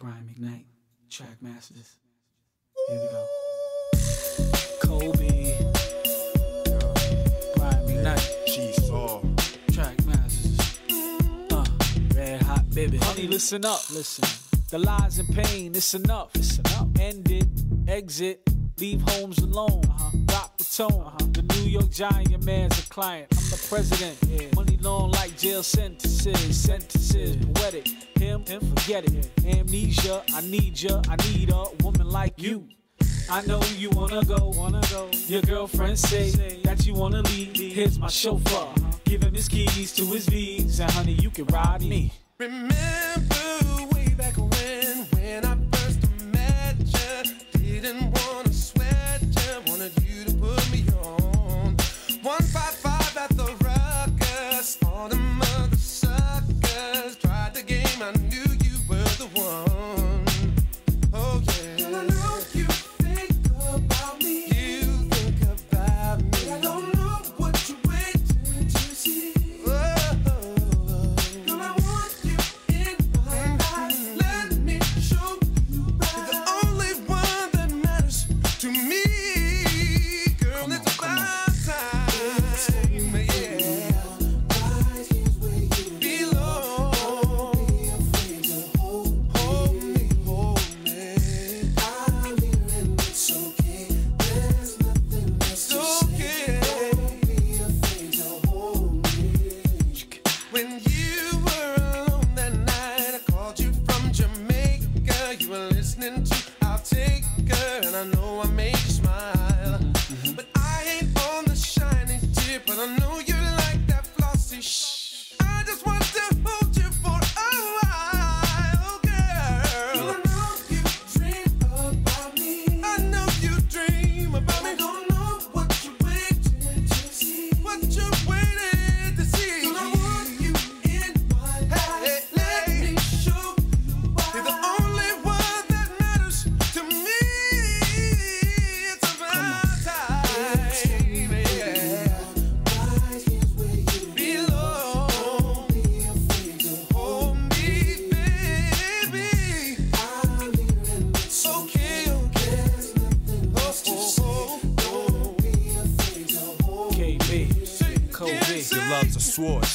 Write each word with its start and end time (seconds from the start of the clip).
Brian 0.00 0.32
McKnight, 0.32 0.64
Track 1.10 1.42
Masters. 1.42 1.96
Here 2.86 3.00
we 3.00 3.08
go. 3.08 3.26
Kobe. 4.80 5.58
Brian 7.56 7.84
McKnight. 7.84 8.46
She 8.46 8.72
saw. 8.74 9.20
Track 9.72 9.96
Masters. 10.06 10.78
Uh, 11.50 11.64
red 12.14 12.42
hot 12.42 12.70
baby. 12.70 12.98
Honey, 12.98 13.26
listen 13.26 13.64
up. 13.64 13.90
Listen. 13.90 14.24
The 14.70 14.78
lies 14.78 15.18
and 15.18 15.34
pain, 15.34 15.74
it's 15.74 15.94
enough. 15.94 16.30
It's 16.36 16.58
enough. 16.58 16.86
End 17.00 17.28
it, 17.32 17.48
exit, 17.88 18.48
leave 18.78 19.00
homes 19.02 19.38
alone. 19.38 19.82
Uh-huh. 19.84 20.47
Tone. 20.78 20.92
Uh-huh. 20.92 21.26
The 21.32 21.42
New 21.42 21.70
York 21.70 21.90
Giant, 21.90 22.44
man's 22.44 22.78
a 22.78 22.88
client. 22.88 23.26
I'm 23.32 23.50
the 23.50 23.66
president. 23.68 24.16
Yeah. 24.28 24.46
Money 24.54 24.76
long 24.80 25.10
like 25.10 25.36
jail 25.36 25.64
sentences. 25.64 26.56
Sentences, 26.56 27.34
poetic. 27.46 27.88
Him, 28.16 28.44
him, 28.46 28.60
forget 28.60 29.04
it. 29.12 29.28
Amnesia, 29.44 30.22
I 30.32 30.40
need 30.42 30.80
ya. 30.80 31.02
I 31.08 31.16
need 31.32 31.50
a 31.50 31.64
woman 31.82 32.08
like 32.08 32.40
you. 32.40 32.68
I 33.28 33.44
know 33.44 33.60
you 33.76 33.90
wanna 33.90 34.22
go, 34.24 34.52
wanna 34.54 34.82
go. 34.88 35.10
Your 35.26 35.42
girlfriend 35.42 35.98
say 35.98 36.30
that 36.62 36.86
you 36.86 36.94
wanna 36.94 37.22
leave. 37.22 37.58
Me. 37.58 37.70
Here's 37.70 37.98
my 37.98 38.06
chauffeur. 38.06 38.68
Give 39.02 39.24
him 39.24 39.34
his 39.34 39.48
keys 39.48 39.92
to 39.94 40.04
his 40.04 40.26
V's, 40.28 40.78
and 40.78 40.92
honey, 40.92 41.14
you 41.14 41.30
can 41.30 41.46
ride 41.46 41.82
me. 41.82 42.12
Remember 42.38 43.37
knew 58.12 58.44
you 58.64 58.78
were 58.88 59.04
the 59.18 59.28
one. 59.34 59.67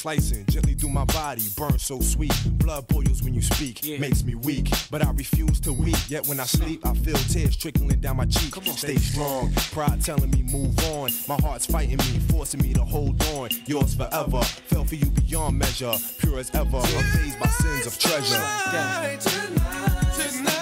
Slicing 0.03 0.46
gently 0.47 0.74
through 0.74 0.90
my 0.90 1.06
body, 1.06 1.44
burn 1.56 1.80
so 1.80 1.97
sweet. 2.02 2.34
Blood 2.58 2.86
boils 2.90 3.24
when 3.24 3.34
you 3.34 3.41
speak, 3.41 3.86
Yeah. 3.86 4.00
makes 4.00 4.22
me 4.25 4.36
weak, 4.36 4.68
but 4.91 5.02
I 5.02 5.09
refuse 5.12 5.62
to 5.62 5.72
weep. 5.72 5.96
Yet 6.09 6.28
when 6.28 6.41
I 6.41 6.46
sleep, 6.46 6.86
I 6.86 6.94
feel 6.94 7.16
tears 7.16 7.56
trickling 7.56 8.02
down 8.02 8.18
my 8.18 8.25
cheek. 8.25 8.53
Stay 8.75 8.97
strong, 8.97 9.53
pride 9.72 10.03
telling 10.03 10.30
me 10.31 10.44
move 10.44 10.78
on. 10.91 11.09
My 11.30 11.38
heart's 11.41 11.66
fighting 11.66 11.96
me, 12.00 12.19
forcing 12.30 12.62
me 12.62 12.74
to 12.74 12.84
hold 12.84 13.24
on. 13.36 13.50
Yours 13.66 13.96
forever, 13.96 14.41
fell 14.68 14.84
for 14.84 14.96
you 14.96 15.06
beyond 15.06 15.58
measure, 15.58 15.94
pure 16.23 16.39
as 16.39 16.50
ever, 16.53 16.79
unfazed 16.79 17.39
by 17.39 17.47
sins 17.47 17.85
of 17.85 17.97
treasure. 17.97 18.39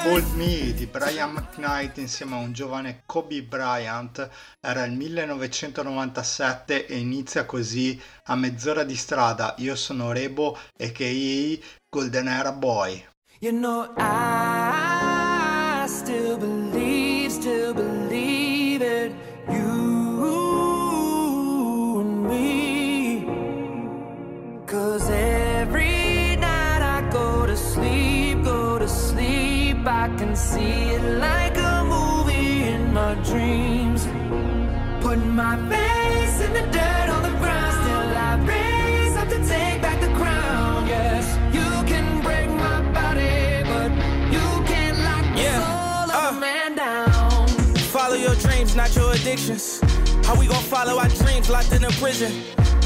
Hold 0.03 0.25
Me 0.35 0.73
di 0.73 0.88
Brian 0.88 1.31
McKnight 1.31 1.99
insieme 1.99 2.35
a 2.35 2.39
un 2.39 2.51
giovane 2.53 3.03
Kobe 3.05 3.44
Bryant 3.44 4.27
era 4.59 4.83
il 4.85 4.94
1997 4.94 6.88
e 6.88 6.97
inizia 6.97 7.45
così 7.45 8.01
a 8.25 8.35
mezz'ora 8.35 8.83
di 8.83 8.95
strada. 8.95 9.53
Io 9.59 9.75
sono 9.75 10.11
Rebo 10.11 10.57
e 10.75 10.91
che 10.91 11.61
Golden 11.88 12.28
Era 12.28 12.51
Boy. 12.51 13.05
You 13.39 13.51
know, 13.51 13.93
I 13.97 14.50
see 30.51 30.95
it 30.95 31.03
like 31.19 31.57
a 31.57 31.84
movie 31.85 32.63
in 32.73 32.94
my 32.94 33.13
dreams. 33.29 34.01
Putting 35.03 35.35
my 35.44 35.56
face 35.72 36.38
in 36.45 36.51
the 36.53 36.66
dirt 36.75 37.07
on 37.16 37.22
the 37.29 37.35
ground, 37.41 37.72
still 37.81 38.07
I 38.29 38.31
raise 38.51 39.16
up 39.22 39.28
to 39.29 39.40
take 39.53 39.81
back 39.81 40.00
the 40.01 40.13
crown. 40.19 40.88
Yes, 40.88 41.25
you 41.57 41.67
can 41.91 42.22
break 42.22 42.50
my 42.50 42.79
body, 43.00 43.63
but 43.72 43.90
you 44.35 44.45
can't 44.72 44.97
lock 45.07 45.23
the 45.35 45.41
Yeah, 45.41 45.59
soul 45.61 46.11
of 46.17 46.23
uh. 46.34 46.38
a 46.38 46.40
man 46.40 46.75
down. 46.75 47.47
Follow 47.97 48.16
your 48.16 48.35
dreams, 48.35 48.75
not 48.75 48.95
your 48.95 49.11
addictions. 49.13 49.79
How 50.25 50.35
we 50.40 50.47
gon' 50.47 50.63
follow 50.75 50.97
our 51.00 51.09
dreams 51.22 51.50
locked 51.50 51.72
in 51.73 51.84
a 51.84 51.91
prison? 52.03 52.31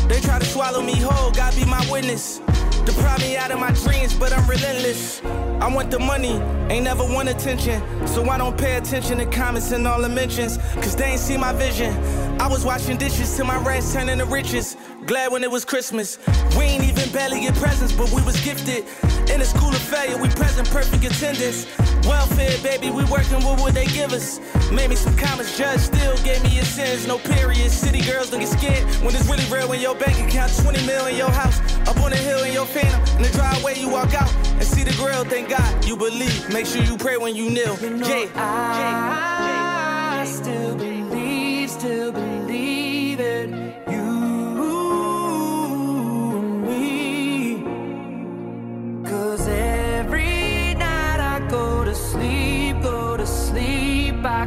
They 0.07 0.19
try 0.21 0.37
to 0.39 0.45
swallow 0.45 0.81
me 0.81 0.95
whole, 0.99 1.31
God 1.31 1.55
be 1.55 1.65
my 1.65 1.83
witness. 1.91 2.41
Deprive 2.85 3.19
me 3.19 3.35
out 3.35 3.51
of 3.51 3.59
my 3.59 3.71
dreams, 3.71 4.13
but 4.13 4.31
I'm 4.31 4.47
relentless. 4.47 5.23
I 5.59 5.73
want 5.73 5.89
the 5.89 5.99
money, 5.99 6.39
ain't 6.69 6.83
never 6.83 7.03
want 7.03 7.29
attention. 7.29 7.81
So 8.07 8.23
I 8.29 8.37
don't 8.37 8.57
pay 8.57 8.75
attention 8.75 9.17
to 9.17 9.25
comments 9.25 9.71
and 9.71 9.87
all 9.87 10.01
the 10.01 10.09
mentions, 10.09 10.57
cause 10.75 10.95
they 10.95 11.05
ain't 11.05 11.19
see 11.19 11.37
my 11.37 11.53
vision. 11.53 11.93
I 12.39 12.47
was 12.47 12.63
washing 12.63 12.97
dishes 12.97 13.35
till 13.35 13.45
my 13.45 13.57
rats 13.63 13.93
turned 13.93 14.09
into 14.09 14.25
riches. 14.25 14.77
Glad 15.05 15.31
when 15.31 15.43
it 15.43 15.49
was 15.49 15.65
Christmas. 15.65 16.19
We 16.57 16.65
ain't 16.65 16.83
even 16.83 17.11
barely 17.11 17.41
get 17.41 17.55
presents, 17.55 17.93
but 17.93 18.11
we 18.11 18.21
was 18.23 18.39
gifted. 18.41 18.85
In 19.29 19.41
a 19.41 19.45
school 19.45 19.69
of 19.69 19.77
failure, 19.77 20.17
we 20.21 20.29
present 20.29 20.69
perfect 20.69 21.03
attendance. 21.05 21.65
Welfare, 22.05 22.57
baby, 22.61 22.91
we 22.91 23.03
working 23.05 23.37
with 23.37 23.59
what 23.59 23.73
they 23.73 23.85
give 23.85 24.13
us. 24.13 24.39
Made 24.71 24.89
me 24.89 24.95
some 24.95 25.15
comments, 25.17 25.57
judge 25.57 25.79
still 25.79 26.15
gave 26.23 26.43
me 26.43 26.59
a 26.59 26.65
sentence. 26.65 27.07
No 27.07 27.17
period. 27.17 27.71
City 27.71 28.01
girls 28.01 28.29
don't 28.29 28.39
get 28.41 28.49
scared 28.49 28.83
when 29.03 29.15
it's 29.15 29.27
really 29.27 29.45
real. 29.51 29.67
When 29.69 29.79
your 29.79 29.95
bank 29.95 30.17
account 30.27 30.51
20 30.61 30.85
mil 30.85 31.05
in 31.07 31.15
your 31.15 31.29
house, 31.31 31.59
up 31.87 31.99
on 32.01 32.11
the 32.11 32.17
hill 32.17 32.43
in 32.43 32.53
your 32.53 32.65
phantom. 32.65 33.01
In 33.17 33.23
the 33.23 33.29
driveway, 33.29 33.79
you 33.79 33.89
walk 33.89 34.13
out 34.13 34.31
and 34.53 34.63
see 34.63 34.83
the 34.83 34.93
grill. 34.93 35.23
Thank 35.25 35.49
God 35.49 35.85
you 35.85 35.95
believe. 35.97 36.49
Make 36.51 36.65
sure 36.67 36.81
you 36.83 36.97
pray 36.97 37.17
when 37.17 37.35
you 37.35 37.49
kneel. 37.49 37.77
You 37.79 37.89
know, 37.91 38.07
Yeah. 38.07 39.34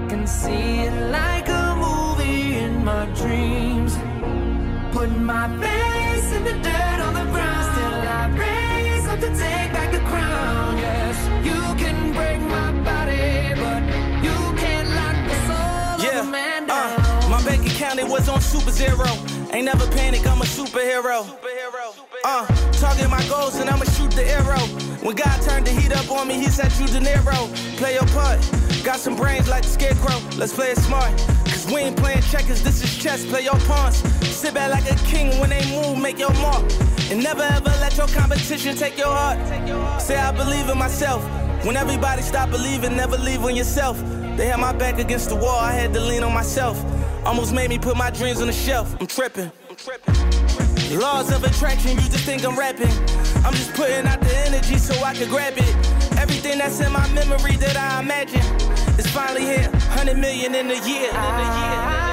can 0.08 0.26
see 0.26 0.80
it 0.86 1.10
like 1.10 1.48
a 1.48 1.76
movie 1.76 2.56
in 2.56 2.82
my 2.82 3.04
dreams. 3.20 3.94
Put 4.92 5.10
my 5.10 5.46
face 5.60 6.32
in 6.32 6.44
the 6.44 6.54
dirt 6.66 7.00
on 7.06 7.12
the 7.12 7.26
ground, 7.30 7.66
till 7.76 7.94
I 8.16 8.24
raise 8.42 9.06
up 9.06 9.20
to 9.20 9.28
take 9.28 9.70
back 9.76 9.92
the 9.92 10.00
crown. 10.10 10.78
Yes, 10.78 11.16
you 11.44 11.60
can 11.82 12.12
break 12.14 12.40
my 12.40 12.72
body, 12.88 13.52
but 13.62 13.82
you 14.24 14.36
can't 14.56 14.88
lock 14.98 15.16
the 15.28 15.36
soul 15.48 16.06
yeah. 16.06 16.20
of 16.20 16.28
a 16.28 16.30
man 16.30 16.62
uh, 16.64 16.66
down. 16.66 17.00
Uh, 17.00 17.28
my 17.28 17.44
bank 17.44 17.66
account 17.66 17.98
it 17.98 18.08
was 18.08 18.28
on 18.30 18.40
super 18.40 18.70
zero. 18.70 19.06
Ain't 19.52 19.66
never 19.66 19.86
panic, 19.88 20.26
I'm 20.26 20.40
a 20.40 20.44
superhero. 20.44 21.24
superhero. 21.24 21.94
Uh, 22.24 22.46
target 22.72 23.10
my 23.10 23.22
goals 23.28 23.56
and 23.56 23.68
I'ma 23.68 23.84
shoot 23.84 24.10
the 24.12 24.26
arrow. 24.26 24.64
When 25.04 25.14
God 25.16 25.42
turned 25.42 25.66
the 25.66 25.72
heat 25.72 25.92
up 25.92 26.10
on 26.10 26.28
me, 26.28 26.34
he 26.34 26.48
said, 26.48 26.72
You 26.80 26.86
De 26.86 27.00
Niro, 27.00 27.38
play 27.76 27.94
your 27.94 28.06
part. 28.06 28.40
Got 28.84 29.00
some 29.00 29.16
brains 29.16 29.48
like 29.48 29.64
the 29.64 29.68
scarecrow. 29.68 30.18
Let's 30.36 30.54
play 30.54 30.70
it 30.70 30.78
smart. 30.78 31.16
Cause 31.44 31.66
we 31.66 31.80
ain't 31.80 31.96
playing 31.96 32.22
checkers, 32.22 32.62
this 32.62 32.82
is 32.82 32.96
chess. 32.96 33.24
Play 33.26 33.44
your 33.44 33.58
pawns. 33.66 33.96
Sit 34.26 34.54
back 34.54 34.70
like 34.70 34.90
a 34.90 34.94
king 35.04 35.38
when 35.40 35.50
they 35.50 35.64
move, 35.70 35.98
make 35.98 36.18
your 36.18 36.32
mark. 36.34 36.64
And 37.10 37.22
never 37.22 37.42
ever 37.42 37.70
let 37.80 37.96
your 37.96 38.06
competition 38.08 38.76
take 38.76 38.96
your 38.96 39.08
heart. 39.08 39.38
Say, 40.00 40.16
I 40.16 40.32
believe 40.32 40.68
in 40.68 40.78
myself. 40.78 41.22
When 41.64 41.76
everybody 41.76 42.22
stop 42.22 42.50
believing, 42.50 42.96
never 42.96 43.18
leave 43.18 43.44
on 43.44 43.56
yourself. 43.56 43.98
They 44.36 44.46
had 44.46 44.60
my 44.60 44.72
back 44.72 44.98
against 44.98 45.28
the 45.28 45.36
wall, 45.36 45.58
I 45.58 45.72
had 45.72 45.92
to 45.94 46.00
lean 46.00 46.22
on 46.22 46.32
myself. 46.32 46.82
Almost 47.26 47.52
made 47.52 47.70
me 47.70 47.78
put 47.78 47.96
my 47.96 48.10
dreams 48.10 48.40
on 48.40 48.46
the 48.46 48.52
shelf. 48.52 48.94
I'm 49.00 49.06
tripping. 49.06 49.50
I'm 49.68 49.76
tripping. 49.76 50.14
Laws 50.98 51.30
of 51.32 51.44
attraction, 51.44 51.90
you 51.90 52.08
just 52.08 52.24
think 52.24 52.44
I'm 52.44 52.58
rapping. 52.58 52.88
I'm 53.44 53.52
just 53.52 53.74
putting 53.74 54.06
out 54.06 54.20
the 54.20 54.36
energy 54.46 54.78
so 54.78 54.94
I 55.04 55.14
can 55.14 55.28
grab 55.28 55.54
it. 55.56 56.07
Everything 56.18 56.58
that's 56.58 56.80
in 56.80 56.92
my 56.92 57.06
memory 57.12 57.56
that 57.56 57.76
I 57.76 58.00
imagine 58.00 58.40
is 58.98 59.06
finally 59.06 59.42
here. 59.42 59.70
100 59.70 60.18
million 60.18 60.54
in 60.54 60.70
a 60.70 60.86
year. 60.86 61.10
I 61.12 62.07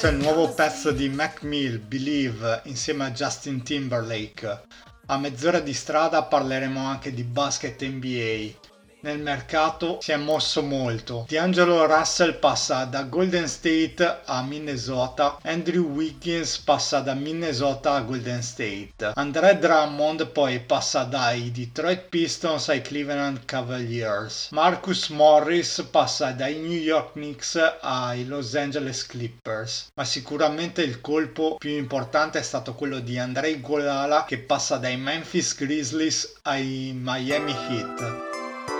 Questo 0.00 0.16
è 0.16 0.18
il 0.18 0.24
nuovo 0.26 0.48
pezzo 0.54 0.92
di 0.92 1.10
Mac 1.10 1.42
Mill, 1.42 1.78
Believe, 1.86 2.62
insieme 2.64 3.04
a 3.04 3.10
Justin 3.10 3.62
Timberlake. 3.62 4.62
A 5.08 5.18
mezz'ora 5.18 5.60
di 5.60 5.74
strada 5.74 6.22
parleremo 6.22 6.82
anche 6.82 7.12
di 7.12 7.22
basket 7.22 7.84
NBA. 7.84 8.59
Nel 9.02 9.18
mercato 9.18 9.98
si 10.02 10.12
è 10.12 10.16
mosso 10.16 10.62
molto. 10.62 11.24
D'Angelo 11.26 11.86
Russell 11.86 12.38
passa 12.38 12.84
da 12.84 13.04
Golden 13.04 13.48
State 13.48 14.20
a 14.26 14.42
Minnesota, 14.42 15.38
Andrew 15.42 15.86
Wiggins 15.86 16.58
passa 16.58 17.00
da 17.00 17.14
Minnesota 17.14 17.94
a 17.94 18.02
Golden 18.02 18.42
State, 18.42 19.12
Andre 19.14 19.58
Drummond 19.58 20.26
poi 20.28 20.60
passa 20.60 21.04
dai 21.04 21.50
Detroit 21.50 22.08
Pistons 22.10 22.68
ai 22.68 22.82
Cleveland 22.82 23.46
Cavaliers, 23.46 24.48
Marcus 24.50 25.08
Morris 25.08 25.86
passa 25.90 26.32
dai 26.32 26.56
New 26.56 26.70
York 26.70 27.12
Knicks 27.12 27.58
ai 27.80 28.26
Los 28.26 28.54
Angeles 28.54 29.06
Clippers, 29.06 29.92
ma 29.94 30.04
sicuramente 30.04 30.82
il 30.82 31.00
colpo 31.00 31.56
più 31.56 31.70
importante 31.70 32.38
è 32.38 32.42
stato 32.42 32.74
quello 32.74 32.98
di 33.00 33.18
Andrei 33.18 33.60
Golala 33.60 34.24
che 34.24 34.38
passa 34.38 34.76
dai 34.76 34.98
Memphis 34.98 35.56
Grizzlies 35.56 36.40
ai 36.42 36.92
Miami 36.94 37.52
Heat. 37.52 38.29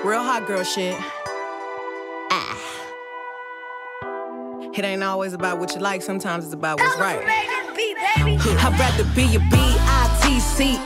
Real 0.03 0.23
hot 0.23 0.47
girl 0.47 0.65
shit. 0.65 0.97
Ah. 2.33 2.57
It 4.73 4.83
ain't 4.83 5.03
always 5.03 5.35
about 5.35 5.59
what 5.59 5.75
you 5.75 5.81
like, 5.83 6.01
sometimes 6.01 6.47
it's 6.47 6.55
about 6.55 6.81
what's 6.81 6.99
right. 6.99 7.21
I'd 7.21 8.79
rather 8.81 9.05
be 9.15 9.37
a 9.37 9.41
B-I-T-C-H 9.53 10.81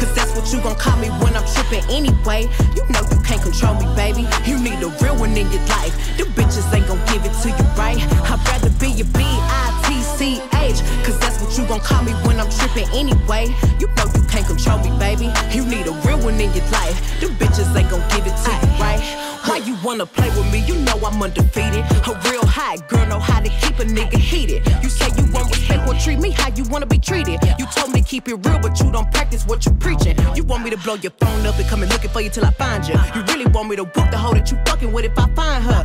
Cause 0.00 0.12
that's 0.14 0.34
what 0.34 0.52
you 0.52 0.60
gon' 0.60 0.74
call 0.74 0.98
me 0.98 1.08
when 1.22 1.36
I'm 1.36 1.46
trippin' 1.54 1.88
anyway 1.88 2.48
You 2.74 2.82
know 2.90 3.00
you 3.10 3.20
can't 3.22 3.40
control 3.40 3.74
me, 3.74 3.86
baby 3.94 4.26
You 4.44 4.58
need 4.58 4.82
a 4.82 4.88
real 5.02 5.16
one 5.16 5.36
in 5.36 5.50
your 5.52 5.62
life 5.66 5.94
The 6.16 6.24
bitches 6.24 6.66
ain't 6.74 6.88
gon' 6.88 6.98
give 7.06 7.24
it 7.24 7.32
to 7.42 7.48
you, 7.50 7.64
right? 7.78 7.98
I'd 8.26 8.42
rather 8.48 8.70
be 8.78 9.00
a 9.00 9.04
B-I-T-C-H 9.04 9.77
Cause 10.18 11.16
that's 11.20 11.40
what 11.40 11.56
you 11.56 11.64
gon' 11.68 11.78
call 11.78 12.02
me 12.02 12.12
when 12.26 12.40
I'm 12.40 12.50
trippin' 12.50 12.88
anyway. 12.92 13.54
You 13.78 13.86
know 13.86 14.04
you 14.14 14.22
can't 14.26 14.44
control 14.44 14.78
me, 14.78 14.90
baby. 14.98 15.30
You 15.54 15.64
need 15.64 15.86
a 15.86 15.92
real 16.04 16.18
one 16.18 16.40
in 16.40 16.52
your 16.52 16.66
life. 16.70 16.98
The 17.20 17.26
bitches 17.38 17.74
ain't 17.76 17.88
gon' 17.88 18.02
give 18.10 18.26
it 18.26 18.34
to 18.34 18.50
you, 18.50 18.82
right? 18.82 19.00
Why 19.46 19.58
you 19.58 19.76
wanna 19.84 20.06
play 20.06 20.28
with 20.30 20.50
me? 20.52 20.58
You 20.66 20.74
know 20.82 20.98
I'm 21.06 21.22
undefeated. 21.22 21.84
A 22.06 22.20
real 22.28 22.44
hot 22.44 22.88
girl 22.88 23.06
know 23.06 23.20
how 23.20 23.38
to 23.38 23.48
keep 23.48 23.78
a 23.78 23.84
nigga 23.84 24.18
heated. 24.18 24.66
You 24.82 24.88
say 24.88 25.06
you 25.16 25.30
want 25.32 25.50
respect, 25.50 25.86
well 25.86 25.98
treat 26.00 26.18
me 26.18 26.30
how 26.32 26.48
you 26.48 26.64
wanna 26.64 26.86
be 26.86 26.98
treated. 26.98 27.38
You 27.56 27.66
told 27.66 27.92
me 27.92 28.02
to 28.02 28.06
keep 28.06 28.26
it 28.26 28.34
real, 28.34 28.58
but 28.58 28.80
you 28.80 28.90
don't 28.90 29.10
practice 29.12 29.46
what 29.46 29.64
you 29.66 29.72
preaching 29.72 30.16
You 30.34 30.44
want 30.44 30.64
me 30.64 30.70
to 30.70 30.76
blow 30.78 30.94
your 30.94 31.12
phone 31.20 31.46
up 31.46 31.58
and 31.58 31.68
come 31.68 31.82
and 31.82 31.90
looking 31.90 32.10
for 32.10 32.20
you 32.20 32.30
till 32.30 32.44
I 32.44 32.50
find 32.50 32.86
you 32.86 32.94
You 33.14 33.22
really 33.32 33.46
want 33.46 33.68
me 33.68 33.76
to 33.76 33.84
whoop 33.84 34.10
the 34.10 34.18
hoe 34.18 34.34
that 34.34 34.50
you 34.50 34.58
fucking 34.66 34.92
with 34.92 35.04
if 35.04 35.18
I 35.18 35.28
find 35.34 35.62
her 35.64 35.84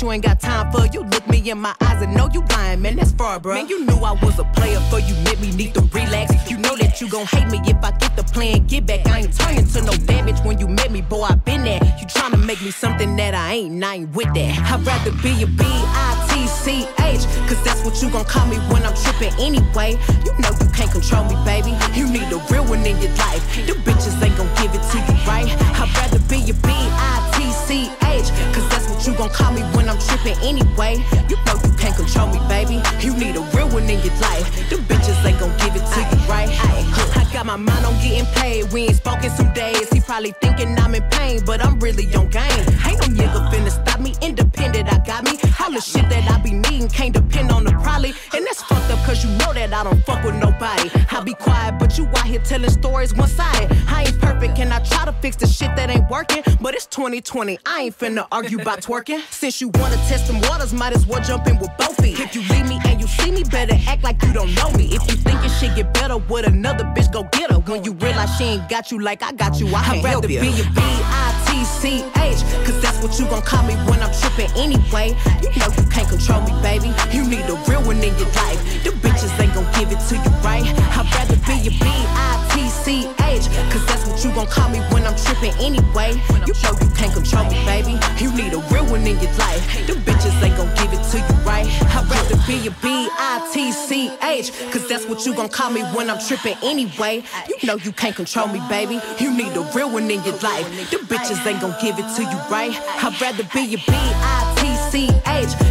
you 0.00 0.10
ain't 0.12 0.22
got 0.22 0.40
time 0.40 0.70
for. 0.72 0.86
You 0.86 1.02
look 1.02 1.28
me 1.28 1.50
in 1.50 1.58
my 1.58 1.74
eyes 1.80 2.02
and 2.02 2.14
know 2.14 2.28
you 2.32 2.42
lying, 2.50 2.80
man, 2.82 2.96
that's 2.96 3.12
far, 3.12 3.40
bro 3.40 3.54
Man, 3.54 3.68
you 3.68 3.84
knew 3.84 3.96
I 3.96 4.12
was 4.22 4.38
a 4.38 4.44
player 4.56 4.80
for 4.90 4.98
you. 4.98 5.14
Met 5.24 5.40
me, 5.40 5.50
need 5.52 5.74
to 5.74 5.82
relax. 5.92 6.50
You 6.50 6.58
know 6.58 6.76
that 6.76 7.00
you 7.00 7.08
gon' 7.08 7.26
hate 7.26 7.48
me 7.50 7.58
if 7.64 7.76
I 7.82 7.90
get 7.98 8.16
the 8.16 8.24
plan, 8.24 8.66
get 8.66 8.86
back. 8.86 9.06
I 9.06 9.20
ain't 9.20 9.36
turning 9.36 9.66
to 9.66 9.82
no 9.82 9.92
damage 10.06 10.38
when 10.44 10.58
you 10.58 10.68
met 10.68 10.90
me, 10.90 11.02
boy, 11.02 11.22
I 11.22 11.34
been 11.34 11.64
there. 11.64 11.80
You 12.00 12.06
tryna 12.06 12.44
make 12.44 12.62
me 12.62 12.70
something 12.70 13.16
that 13.16 13.34
I 13.34 13.54
ain't, 13.54 13.84
I 13.84 13.94
ain't 13.96 14.14
with 14.14 14.32
that. 14.34 14.58
I'd 14.72 14.86
rather 14.86 15.12
be 15.22 15.42
a 15.42 15.46
B-I-T-C-H 16.30 17.24
Cause 17.48 17.62
that's 17.64 17.84
what 17.84 18.00
you 18.02 18.10
gon' 18.10 18.24
call 18.24 18.46
me 18.46 18.56
when 18.70 18.84
I'm 18.86 18.94
trippin' 18.94 19.34
anyway. 19.40 19.98
You 20.24 20.32
know 20.38 20.50
you 20.60 20.68
can't 20.70 20.90
control 20.90 21.24
me, 21.24 21.36
baby. 21.44 21.74
You 21.94 22.06
need 22.06 22.30
a 22.32 22.38
real 22.50 22.64
one 22.64 22.86
in 22.86 23.00
your 23.00 23.12
life. 23.16 23.42
The 23.66 23.74
bitches 23.82 24.14
ain't 24.22 24.36
gon' 24.36 24.50
give 24.56 24.72
it 24.74 24.82
to 24.90 24.98
you, 24.98 25.16
right? 25.26 25.50
I'd 25.78 25.90
rather 25.98 26.20
be 26.30 26.50
a 26.50 26.54
B-I-T-C-H 26.54 28.28
Cause 28.54 28.68
that's 28.70 28.88
what 28.88 29.06
you 29.06 29.14
gon' 29.14 29.30
call 29.30 29.52
me 29.52 29.62
when 29.74 29.88
I'm 29.88 29.98
trippin' 29.98 30.38
anyway. 30.42 31.02
You 31.28 31.36
know 31.46 31.56
you 31.64 31.72
can't 31.78 31.96
control 31.96 32.28
me, 32.28 32.38
baby. 32.48 32.80
You 33.00 33.16
need 33.16 33.36
a 33.36 33.42
real 33.56 33.68
one 33.68 33.84
in 33.90 33.98
your 34.00 34.14
life. 34.20 34.46
The 34.70 34.76
bitches 34.76 35.24
ain't 35.24 35.40
gon' 35.40 35.56
give 35.58 35.74
it 35.74 35.84
to 35.84 36.00
you, 36.00 36.18
right? 36.30 36.48
I 37.16 37.26
got 37.32 37.46
my 37.46 37.56
mind 37.56 37.84
on 37.86 37.94
getting 38.02 38.26
paid. 38.34 38.72
We 38.72 38.82
ain't 38.82 38.96
spoken 38.96 39.30
some 39.30 39.52
days. 39.54 39.88
He 39.90 40.00
probably 40.00 40.32
thinking 40.40 40.76
I'm 40.78 40.94
in 40.94 41.02
pain 41.10 41.42
But 41.44 41.64
I'm 41.64 41.78
really 41.80 42.06
on 42.14 42.28
game. 42.28 42.64
Ain't 42.86 43.00
no 43.00 43.06
nigga 43.06 43.50
finna 43.50 43.70
stop 43.70 44.00
me. 44.00 44.14
Independent, 44.20 44.92
I 44.92 44.98
got 44.98 45.24
me. 45.24 45.32
All 45.60 45.70
the 45.70 45.80
shit 45.80 46.08
that 46.08 46.19
I 46.28 46.38
be 46.42 46.52
needing 46.52 46.88
Can't 46.88 47.14
depend 47.14 47.50
on 47.50 47.64
the 47.64 47.72
probably. 47.72 48.12
And 48.34 48.44
that's 48.46 48.62
fucked 48.62 48.90
up 48.90 48.98
cause 49.06 49.24
you 49.24 49.30
know 49.38 49.52
that 49.52 49.72
I 49.72 49.84
don't 49.84 50.02
fuck 50.04 50.24
with 50.24 50.36
nobody. 50.36 50.90
I 51.10 51.22
be 51.22 51.34
quiet 51.34 51.78
but 51.78 51.96
you 51.98 52.06
out 52.06 52.26
here 52.26 52.40
telling 52.40 52.70
stories 52.70 53.14
one-sided. 53.14 53.70
I 53.88 54.04
ain't 54.04 54.20
perfect 54.20 54.58
and 54.58 54.72
I 54.72 54.80
try 54.80 55.04
to 55.04 55.12
fix 55.12 55.36
the 55.36 55.46
shit 55.46 55.74
that 55.76 55.90
ain't 55.90 56.08
working. 56.10 56.42
But 56.60 56.74
it's 56.74 56.86
2020 56.86 57.58
I 57.66 57.82
ain't 57.82 57.98
finna 57.98 58.26
argue 58.32 58.60
about 58.60 58.80
twerking. 58.80 59.20
Since 59.30 59.60
you 59.60 59.68
wanna 59.74 59.96
test 60.08 60.26
them 60.26 60.40
waters 60.42 60.72
Might 60.72 60.94
as 60.94 61.06
well 61.06 61.22
jump 61.22 61.46
in 61.46 61.58
with 61.58 61.70
both 61.78 61.96
feet. 62.02 62.18
If 62.20 62.34
you 62.34 62.42
leave 62.52 62.68
me 62.68 62.78
and 62.86 63.00
you 63.00 63.06
see 63.06 63.30
me 63.30 63.44
Better 63.44 63.76
act 63.88 64.04
like 64.04 64.22
you 64.22 64.32
don't 64.32 64.54
know 64.54 64.70
me. 64.72 64.86
If 64.94 65.06
you 65.10 65.16
think 65.16 65.40
your 65.40 65.50
shit 65.50 65.76
get 65.76 65.92
better 65.94 66.18
with 66.18 66.46
another 66.46 66.84
bitch 66.84 67.12
Go 67.12 67.24
get 67.32 67.50
her. 67.50 67.58
When 67.58 67.84
you 67.84 67.92
realize 67.92 68.36
she 68.36 68.44
ain't 68.44 68.68
got 68.68 68.90
you 68.90 69.00
like 69.00 69.22
I 69.22 69.32
got 69.32 69.60
you 69.60 69.68
I 69.68 69.82
can't 69.82 70.04
I'd 70.04 70.06
help 70.06 70.24
rather 70.24 70.32
you 70.32 70.40
be 70.40 70.48
a 70.48 71.49
B-I-T-C-H 71.50 72.40
Cause 72.64 72.80
that's 72.80 73.02
what 73.02 73.18
you 73.18 73.26
gon' 73.26 73.42
call 73.42 73.62
me 73.64 73.74
when 73.88 74.00
I'm 74.00 74.12
trippin' 74.12 74.50
anyway. 74.56 75.16
You 75.42 75.50
know 75.58 75.68
you 75.76 75.84
can't 75.90 76.08
control 76.08 76.40
me, 76.42 76.52
baby. 76.62 76.92
You 77.10 77.26
need 77.28 77.44
a 77.50 77.56
real 77.68 77.82
one 77.82 77.98
in 77.98 78.14
your 78.18 78.30
life. 78.38 78.60
The 78.84 78.90
bitches 78.90 79.32
ain't 79.40 79.54
gon' 79.54 79.66
give 79.74 79.90
it 79.90 80.00
to 80.08 80.14
you, 80.16 80.30
right? 80.42 80.64
I'd 80.96 81.06
rather 81.14 81.36
be 81.46 81.66
a 81.66 81.70
B-I-T-C-H 81.70 83.46
Cause 83.72 83.86
that's 83.86 84.06
what 84.06 84.24
you 84.24 84.32
gon' 84.34 84.46
call 84.46 84.68
me 84.70 84.78
when 84.92 85.06
I'm 85.06 85.16
trippin' 85.16 85.54
anyway. 85.58 86.14
You 86.46 86.54
know 86.62 86.72
you 86.80 86.90
can't 86.94 87.12
control 87.12 87.44
me, 87.50 87.58
baby. 87.64 87.98
You 88.22 88.30
need 88.34 88.52
a 88.52 88.60
real 88.72 88.86
one 88.86 89.06
in 89.06 89.18
your 89.18 89.32
life. 89.34 89.62
The 89.86 89.94
bitches 89.94 90.34
ain't 90.42 90.56
gon' 90.56 90.70
give 90.76 90.92
it 90.92 91.02
to 91.10 91.18
you, 91.18 91.36
right? 91.44 91.66
I'd 91.66 92.06
rather 92.10 92.36
be 92.46 92.66
a 92.66 92.70
B-I-T-C-H 92.82 94.52
Cause 94.72 94.88
that's 94.88 95.06
what 95.06 95.24
you 95.26 95.34
gon' 95.34 95.48
call 95.48 95.70
me 95.70 95.82
when 95.94 96.10
I'm 96.10 96.20
trippin' 96.20 96.56
anyway. 96.62 97.22
You 97.48 97.56
know 97.66 97.76
you 97.76 97.92
can't 97.92 98.14
control 98.14 98.46
me, 98.48 98.60
baby. 98.68 99.00
You 99.18 99.34
need 99.34 99.56
a 99.56 99.62
real 99.74 99.90
one 99.90 100.10
in 100.10 100.22
your 100.24 100.36
life. 100.38 100.66
The 100.90 100.98
bitches 100.98 101.39
ain't 101.46 101.60
gon' 101.60 101.74
give 101.80 101.98
it 101.98 102.06
to 102.16 102.22
you, 102.22 102.38
right? 102.50 102.74
I'd 103.02 103.20
rather 103.20 103.44
be 103.54 103.74
a 103.74 103.78
B-I-T-C-H 103.78 105.70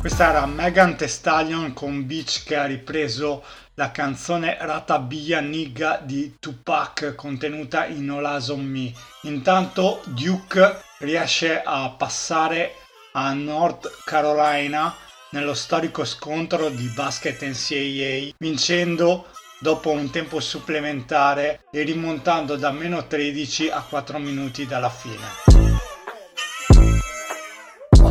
Questa 0.00 0.28
era 0.28 0.46
Megan 0.46 0.96
Thee 0.96 1.08
Stallion 1.08 1.72
con 1.72 2.06
Beach 2.06 2.42
che 2.44 2.56
ha 2.56 2.64
ripreso 2.64 3.44
la 3.74 3.90
canzone 3.90 4.56
Ratabia 4.58 5.40
Nigga 5.40 6.00
di 6.02 6.36
Tupac 6.38 7.14
contenuta 7.14 7.86
in 7.86 8.10
Eyes 8.10 8.48
on 8.48 8.64
Me. 8.64 8.92
Intanto 9.22 10.00
Duke 10.06 10.82
riesce 10.98 11.62
a 11.62 11.90
passare 11.90 12.74
a 13.12 13.32
North 13.32 14.02
Carolina 14.04 14.94
nello 15.30 15.54
storico 15.54 16.04
scontro 16.04 16.68
di 16.68 16.86
basket 16.94 17.42
NCAA, 17.44 18.34
vincendo 18.38 19.26
dopo 19.60 19.90
un 19.90 20.10
tempo 20.10 20.40
supplementare 20.40 21.64
e 21.70 21.82
rimontando 21.82 22.56
da 22.56 22.70
meno 22.70 23.06
13 23.06 23.68
a 23.68 23.82
4 23.82 24.18
minuti 24.18 24.66
dalla 24.66 24.90
fine. 24.90 25.49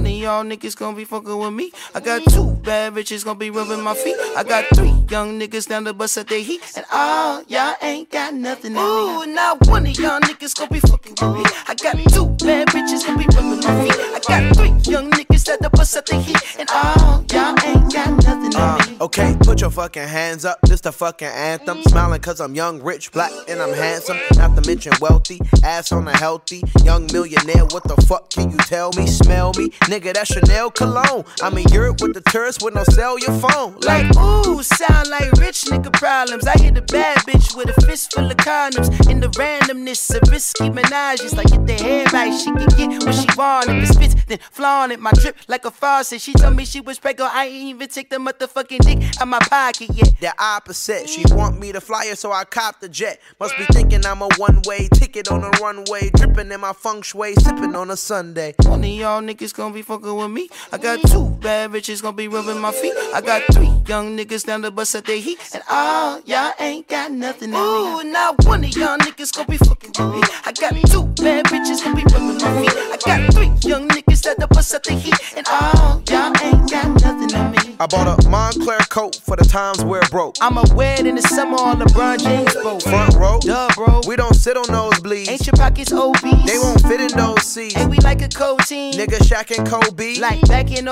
One 0.10 0.16
of 0.16 0.22
y'all 0.24 0.44
niggas 0.44 0.76
gonna 0.76 0.98
be 0.98 1.06
fucking 1.06 1.38
with 1.38 1.54
me. 1.54 1.72
I 1.94 2.00
got 2.00 2.24
two 2.32 2.54
bad 2.64 2.96
bitches 2.96 3.24
gonna 3.24 3.38
be 3.38 3.52
rubbing 3.52 3.84
my 3.84 3.94
feet. 3.94 4.16
I 4.36 4.44
got 4.44 4.66
three 4.74 4.90
young 5.08 5.40
niggas 5.40 5.68
down 5.68 5.84
the 5.84 5.94
bus 5.94 6.18
at 6.18 6.28
their 6.28 6.42
heat. 6.42 6.62
And 6.76 6.84
all 6.92 7.44
y'all 7.48 7.76
ain't 7.84 8.10
got 8.10 8.34
nothing 8.34 8.72
in 8.72 8.78
Ooh, 8.80 9.28
me. 9.28 9.34
Not 9.34 9.68
one 9.68 9.86
of 9.86 10.00
y'all 10.00 10.20
niggas 10.20 10.56
gonna 10.56 10.72
be 10.72 10.80
fucking 10.80 11.14
with 11.22 11.38
me. 11.38 11.44
I 11.68 11.76
got 11.76 11.96
two 12.12 12.26
bad 12.44 12.70
bitches 12.70 13.06
gonna 13.06 13.20
be 13.20 13.26
rubbing 13.36 13.60
my 13.60 13.84
feet. 13.84 13.94
I 14.00 14.20
got 14.28 14.56
three 14.56 14.92
young 14.92 15.12
niggas 15.12 15.48
at 15.48 15.62
the 15.62 15.70
bus 15.70 15.96
at 15.96 16.08
their 16.08 16.20
heat. 16.20 16.60
And 16.60 16.68
all 16.72 17.24
y'all 17.32 17.56
ain't 17.64 17.94
got 17.94 18.10
nothing 18.24 18.56
uh, 18.56 18.78
me. 18.90 18.98
Okay, 19.02 19.36
put 19.42 19.62
your 19.62 19.70
fucking 19.70 20.08
hands 20.08 20.44
up. 20.44 20.60
This 20.64 20.82
the 20.82 20.92
fucking 20.92 21.28
anthem. 21.28 21.84
Smiling 21.84 22.22
cause 22.22 22.42
I'm 22.42 22.56
young, 22.56 22.82
rich, 22.82 23.12
black, 23.12 23.32
and 23.48 23.62
I'm 23.62 23.74
handsome. 23.74 24.18
Not 24.36 24.56
to 24.56 24.68
mention 24.68 24.94
wealthy. 25.00 25.40
Ass 25.64 25.92
on 25.92 26.08
a 26.08 26.18
healthy. 26.18 26.64
Young 26.84 27.08
millionaire. 27.14 27.66
What 27.66 27.84
the 27.84 27.96
fuck 28.08 28.32
can 28.32 28.52
you 28.52 28.58
tell 28.58 28.92
me? 28.98 29.06
Smell 29.06 29.54
me? 29.54 29.70
Nigga, 29.90 29.99
that 30.04 30.28
Chanel 30.28 30.72
cologne. 30.72 31.26
I'm 31.42 31.58
in 31.58 31.68
Europe 31.70 32.02
with 32.02 32.14
the 32.14 32.22
tourists 32.32 32.64
with 32.64 32.74
no 32.74 32.84
your 33.18 33.38
phone. 33.40 33.76
Like, 33.82 34.06
ooh, 34.18 34.62
sound 34.64 35.10
like 35.10 35.32
rich 35.34 35.66
nigga 35.66 35.92
problems. 35.94 36.48
I 36.48 36.58
hit 36.58 36.78
a 36.78 36.82
bad 36.82 37.18
bitch 37.20 37.56
with 37.56 37.76
a 37.76 37.82
fist 37.86 38.14
full 38.14 38.30
of 38.30 38.38
condoms. 38.38 39.10
In 39.10 39.20
the 39.20 39.28
randomness 39.30 40.16
of 40.16 40.30
risky 40.30 40.70
menages. 40.70 41.36
Like, 41.36 41.48
get 41.48 41.66
the 41.66 41.74
hair 41.74 42.06
right, 42.14 42.34
she 42.38 42.52
can 42.52 42.68
get 42.78 43.04
what 43.04 43.16
she 43.16 43.28
want. 43.38 43.70
If 43.70 43.90
it 43.90 43.94
spits, 43.94 44.16
then 44.28 44.40
flaunt 44.52 44.92
it. 44.92 45.00
My 45.00 45.12
drip 45.12 45.38
like 45.48 45.66
a 45.66 45.72
faucet. 45.72 46.22
She 46.22 46.34
told 46.34 46.56
me 46.56 46.66
she 46.66 46.82
was 46.82 47.00
pregnant. 47.00 47.34
I 47.34 47.46
ain't 47.46 47.76
even 47.76 47.88
take 47.90 48.10
the 48.10 48.18
motherfucking 48.18 48.80
dick 48.80 49.22
out 49.22 49.28
my 49.28 49.40
pocket 49.40 49.90
yet. 49.94 50.20
The 50.20 50.34
opposite. 50.40 51.10
She 51.10 51.24
want 51.32 51.60
me 51.60 51.72
to 51.72 51.82
fly 51.82 52.08
her, 52.08 52.16
so 52.16 52.32
I 52.32 52.44
cop 52.46 52.80
the 52.80 52.90
jet. 52.90 53.20
Must 53.40 53.58
be 53.58 53.66
thinking 53.72 54.06
I'm 54.06 54.22
a 54.22 54.30
one 54.38 54.62
way 54.66 54.88
ticket 54.94 55.32
on 55.32 55.44
a 55.44 55.50
runway. 55.62 56.10
Dripping 56.16 56.52
in 56.52 56.62
my 56.62 56.74
feng 56.74 57.02
shui, 57.02 57.36
sipping 57.36 57.76
on 57.76 57.92
a 57.92 57.98
Sunday. 57.98 58.54
One 58.64 58.84
of 58.84 58.90
y'all 58.90 59.22
niggas 59.22 59.54
gonna 59.54 59.74
be 59.74 59.82
fucking 59.90 60.16
with 60.16 60.30
me. 60.30 60.48
I 60.72 60.78
got 60.78 61.02
two 61.02 61.30
bad 61.42 61.72
bitches 61.72 62.00
gonna 62.04 62.16
be 62.16 62.28
rubbing 62.28 62.60
my 62.62 62.72
feet. 62.72 62.94
I 63.12 63.22
got 63.22 63.42
three 63.52 63.74
young 63.88 64.16
niggas 64.16 64.46
down 64.46 64.62
the 64.62 64.70
bus 64.70 64.94
at 64.94 65.06
their 65.06 65.18
heat. 65.18 65.40
And 65.52 65.64
all 65.68 66.22
y'all 66.26 66.54
ain't 66.60 66.88
got 66.88 67.12
nothing. 67.12 67.56
Ooh. 67.56 68.04
Not 68.04 68.46
one 68.46 68.64
of 68.64 68.76
y'all 68.78 69.00
niggas 69.00 69.34
gonna 69.36 69.48
be 69.48 69.58
fucking 69.58 69.94
with 69.98 70.14
me. 70.14 70.22
I 70.46 70.52
got 70.52 70.74
two 70.92 71.06
bad 71.24 71.46
bitches 71.48 71.84
gonna 71.84 71.96
be 71.96 72.04
rubbing 72.14 72.38
my 72.38 72.62
feet. 72.62 72.78
I 72.94 72.98
got 73.04 73.34
three 73.34 73.52
young 73.68 73.90
niggas 73.90 74.28
at 74.28 74.38
the 74.38 74.48
bus 74.48 74.76
at 74.76 74.84
their 74.84 75.00
heat. 75.00 75.16
And 75.36 75.48
all 75.50 76.04
y'all 76.08 76.34
ain't 76.44 76.70
got 76.70 76.88
nothing 77.02 77.34
on 77.36 77.52
me. 77.52 77.69
I 77.82 77.88
bought 77.88 78.08
a 78.08 78.28
Moncler 78.28 78.78
coat 78.90 79.16
for 79.24 79.38
the 79.38 79.46
times 79.46 79.86
where 79.86 80.02
it 80.02 80.12
broke. 80.12 80.36
I'ma 80.42 80.66
wear 80.74 81.00
it 81.00 81.08
in 81.08 81.16
the 81.16 81.22
summer 81.22 81.56
on 81.56 81.80
LeBron 81.80 82.20
James 82.22 82.54
boat. 82.56 82.84
Front 82.84 83.16
row, 83.16 83.40
duh, 83.40 83.70
bro. 83.74 84.02
We 84.06 84.18
don't 84.18 84.34
sit 84.34 84.58
on 84.58 84.66
nosebleeds. 84.66 85.30
Ain't 85.30 85.48
your 85.48 85.54
pockets 85.54 85.94
obese? 85.94 86.46
They 86.46 86.58
won't 86.58 86.82
fit 86.82 87.00
in 87.00 87.18
those 87.18 87.42
seats. 87.44 87.78
And 87.78 87.90
we 87.90 87.96
like 88.00 88.22
a 88.22 88.28
cold 88.28 88.66
team. 88.66 88.96
Nigga 88.96 89.20
Shaq 89.20 89.58
and 89.58 89.66
Kobe. 89.66 90.16
Like 90.20 90.42
back 90.50 90.72
in 90.72 90.88
03. 90.88 90.92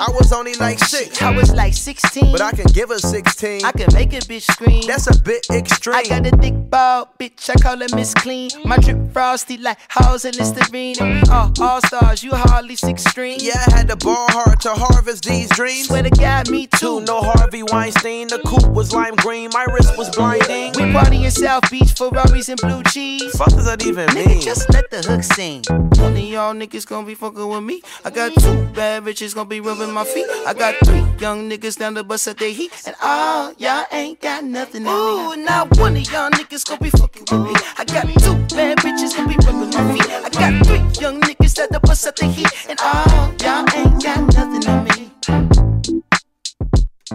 I 0.00 0.10
was 0.18 0.32
only 0.32 0.54
like 0.54 0.80
six. 0.80 1.22
I 1.22 1.30
was 1.30 1.54
like 1.54 1.72
16. 1.72 2.32
But 2.32 2.40
I 2.40 2.50
can 2.50 2.66
give 2.72 2.88
her 2.88 2.98
16. 2.98 3.64
I 3.64 3.70
can 3.70 3.94
make 3.94 4.12
a 4.12 4.18
bitch 4.18 4.50
scream. 4.50 4.82
That's 4.88 5.06
a 5.06 5.16
bit 5.16 5.46
extreme. 5.52 5.94
I 5.94 6.02
got 6.02 6.26
a 6.26 6.36
thick 6.36 6.54
ball, 6.68 7.14
bitch. 7.16 7.48
I 7.48 7.54
call 7.62 7.78
her 7.78 7.86
Miss 7.94 8.12
Clean. 8.12 8.50
My 8.64 8.78
drip 8.78 9.12
frosty 9.12 9.56
like 9.56 9.78
Halls 9.88 10.24
and 10.24 10.34
Listerine. 10.34 10.96
And 11.00 11.28
uh, 11.28 11.52
we 11.56 11.64
all 11.64 11.80
stars. 11.82 12.24
You 12.24 12.32
hardly 12.34 12.74
six 12.74 13.04
string. 13.04 13.38
Yeah, 13.40 13.62
I 13.68 13.76
had 13.76 13.88
to 13.88 13.96
ball 13.96 14.26
hard 14.30 14.58
to 14.62 14.70
harvest 14.70 15.24
these 15.26 15.48
dreams. 15.50 15.86
Swear 15.86 16.02
to 16.02 16.10
God, 16.10 16.23
me 16.50 16.66
too 16.66 17.00
no 17.00 17.20
Harvey 17.20 17.62
Weinstein. 17.62 18.28
The 18.28 18.38
coupe 18.46 18.68
was 18.68 18.92
lime 18.92 19.14
green, 19.16 19.50
my 19.52 19.64
wrist 19.64 19.96
was 19.96 20.10
blinding. 20.14 20.72
We 20.76 20.92
party 20.92 21.24
in 21.24 21.30
South 21.30 21.70
Beach, 21.70 21.92
Ferraris 21.92 22.48
and 22.48 22.60
blue 22.60 22.82
cheese. 22.84 23.36
Fuck 23.36 23.50
does 23.50 23.64
that 23.66 23.84
even 23.84 24.08
Nigga, 24.08 24.26
mean? 24.26 24.40
just 24.40 24.72
let 24.72 24.90
the 24.90 25.02
hook 25.02 25.22
sing. 25.22 25.62
One 26.02 26.12
of 26.12 26.18
y'all 26.18 26.54
niggas 26.54 26.86
gonna 26.86 27.06
be 27.06 27.14
fucking 27.14 27.46
with 27.48 27.62
me. 27.62 27.82
I 28.04 28.10
got 28.10 28.34
two 28.34 28.64
bad 28.74 29.04
bitches 29.04 29.34
gonna 29.34 29.48
be 29.48 29.60
rubbing 29.60 29.92
my 29.92 30.04
feet. 30.04 30.26
I 30.46 30.54
got 30.54 30.74
three 30.84 31.04
young 31.20 31.48
niggas 31.50 31.78
down 31.78 31.94
the 31.94 32.04
bus 32.04 32.26
at 32.28 32.38
their 32.38 32.50
heat. 32.52 32.72
And 32.86 32.96
all 33.02 33.52
y'all 33.58 33.84
ain't 33.92 34.20
got 34.20 34.44
nothing 34.44 34.82
in 34.82 34.88
Ooh, 34.88 35.36
me. 35.36 35.44
Not 35.44 35.76
one 35.78 35.96
of 35.96 36.10
y'all 36.10 36.30
niggas 36.30 36.66
gonna 36.66 36.80
be 36.80 36.90
fucking 36.90 37.24
with 37.30 37.40
me. 37.40 37.54
I 37.78 37.84
got 37.84 38.06
two 38.22 38.36
bad 38.54 38.78
bitches 38.78 39.16
gonna 39.16 39.28
be 39.28 39.36
rubbing 39.46 39.70
my 39.70 39.92
feet. 39.92 40.10
I 40.10 40.28
got 40.30 40.66
three 40.66 41.02
young 41.02 41.20
niggas 41.20 41.58
at 41.58 41.70
the 41.70 41.80
bus 41.80 42.06
at 42.06 42.16
their 42.16 42.30
heat. 42.30 42.50
And 42.68 42.78
all 42.82 43.32
y'all 43.42 43.66
ain't 43.74 44.02
got 44.02 44.34
nothing 44.34 44.62
in 44.70 44.84
me. 44.84 45.63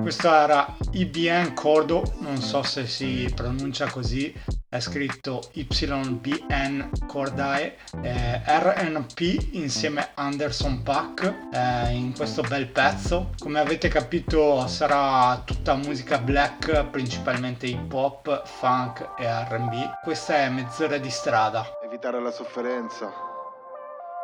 Questo 0.02 0.34
era 0.34 0.76
IBN 0.92 1.54
Cordo, 1.54 2.04
non 2.20 2.38
so 2.38 2.64
se 2.64 2.88
si 2.88 3.32
pronuncia 3.36 3.90
così, 3.90 4.34
è 4.68 4.80
scritto 4.80 5.42
YBN 5.54 6.90
Cordae, 7.08 7.76
eh, 8.02 8.42
RNP 8.46 9.54
insieme 9.54 10.12
Anderson 10.14 10.84
Pack 10.84 11.50
eh, 11.52 11.92
in 11.92 12.14
questo 12.16 12.42
bel 12.44 12.68
pezzo. 12.68 13.32
Come 13.40 13.60
avete 13.60 13.88
capito 13.88 14.68
sarà 14.68 15.42
tutta 15.44 15.76
musica 15.76 16.18
black, 16.18 16.86
principalmente 16.86 17.68
hip 17.68 17.92
hop, 17.92 18.46
funk 18.46 19.10
e 19.18 19.26
RB. 19.28 20.02
Questa 20.04 20.36
è 20.38 20.50
mezz'ora 20.50 20.98
di 20.98 21.10
strada. 21.10 21.66
Evitare 21.84 22.22
la 22.22 22.32
sofferenza 22.32 23.12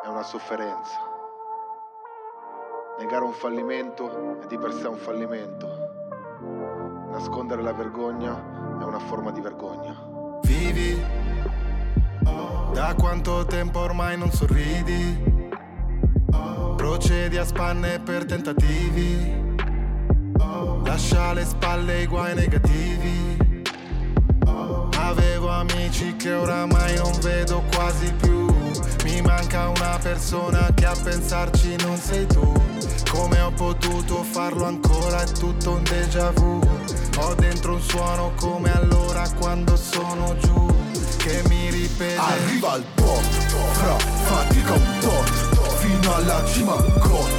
è 0.03 0.08
una 0.08 0.24
sofferenza. 0.24 1.14
Negare 2.98 3.25
un 3.25 3.34
fallimento 3.34 4.40
è 4.42 4.48
di 4.48 4.58
per 4.58 4.72
sé 4.72 4.88
un 4.88 4.96
fallimento. 4.96 5.68
Nascondere 7.12 7.62
la 7.62 7.74
vergogna 7.74 8.80
è 8.80 8.84
una 8.84 9.00
forma 9.00 9.32
di 9.32 9.42
vergogna. 9.42 9.94
Vivi, 10.44 10.98
da 12.72 12.96
quanto 12.98 13.46
tempo 13.46 13.80
ormai 13.80 14.18
non 14.18 14.32
sorridi? 14.32 15.34
Procedi 16.78 17.36
a 17.36 17.44
spanne 17.44 18.00
per 18.00 18.24
tentativi. 18.24 19.44
Lascia 20.86 21.24
alle 21.25 21.44
spalle 21.44 22.04
i 22.04 22.08
guai 22.08 22.34
negativi. 22.34 23.64
Avevo 24.98 25.50
amici 25.50 26.16
che 26.16 26.32
oramai 26.34 26.96
non 26.96 27.12
vedo 27.22 27.62
quasi 27.74 28.14
più. 28.14 28.55
Mi 29.06 29.22
manca 29.22 29.68
una 29.68 30.00
persona 30.02 30.72
che 30.74 30.84
a 30.88 30.96
pensarci 31.00 31.76
non 31.84 31.96
sei 31.96 32.26
tu. 32.26 32.52
Come 33.12 33.40
ho 33.40 33.52
potuto 33.52 34.24
farlo 34.24 34.66
ancora? 34.66 35.22
È 35.22 35.32
tutto 35.32 35.74
un 35.74 35.84
déjà 35.84 36.32
vu. 36.32 36.60
Ho 37.20 37.36
dentro 37.36 37.74
un 37.74 37.82
suono 37.82 38.32
come 38.36 38.74
allora 38.74 39.30
quando 39.38 39.76
sono 39.76 40.36
giù. 40.40 40.66
Che 41.18 41.44
mi 41.50 41.70
ripete. 41.70 42.18
Arriva 42.18 42.78
il 42.78 42.86
pop, 42.96 43.22
fra 43.74 43.96
fatica 43.96 44.74
un 44.74 44.98
tot. 45.00 45.76
Fino 45.78 46.16
alla 46.16 46.44
cima 46.48 46.74
got, 46.74 47.30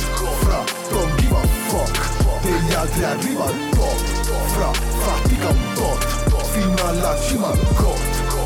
fra 0.45 0.63
don't 0.91 1.21
give 1.21 1.35
a 1.35 1.47
fuck. 1.67 2.43
Degli 2.43 2.75
altri 2.75 3.03
arriva 3.03 3.51
il 3.51 3.69
pop, 3.71 3.99
fra 4.55 4.71
fatica 4.73 5.49
un 5.49 5.73
tot. 5.75 6.45
Fino 6.45 6.87
alla 6.87 7.21
cima 7.23 7.49
got, 7.75 7.99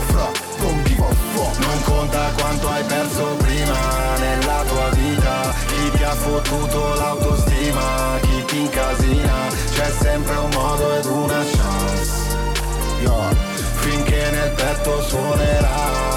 fra 0.07 0.50
don't 0.61 0.87
give 0.87 1.01
a 1.01 1.15
fuck. 1.33 1.59
Non 1.59 1.83
conta 1.83 2.33
quanto 2.37 2.69
hai 2.69 2.85
perso 2.85 3.25
prima 3.39 4.17
nella 4.19 4.63
tua 4.67 4.89
vita 4.91 5.55
Chi 5.67 5.91
ti 5.97 6.03
ha 6.03 6.15
fottuto 6.15 6.95
l'autostima, 6.95 8.19
chi 8.23 8.45
ti 8.47 8.61
incasina 8.61 9.49
C'è 9.73 9.91
sempre 10.01 10.37
un 10.37 10.51
modo 10.53 10.97
ed 10.97 11.05
una 11.07 11.43
chance 11.45 12.13
yeah. 13.01 13.35
Finché 13.81 14.31
nel 14.31 14.51
petto 14.53 15.03
suonerà 15.03 16.09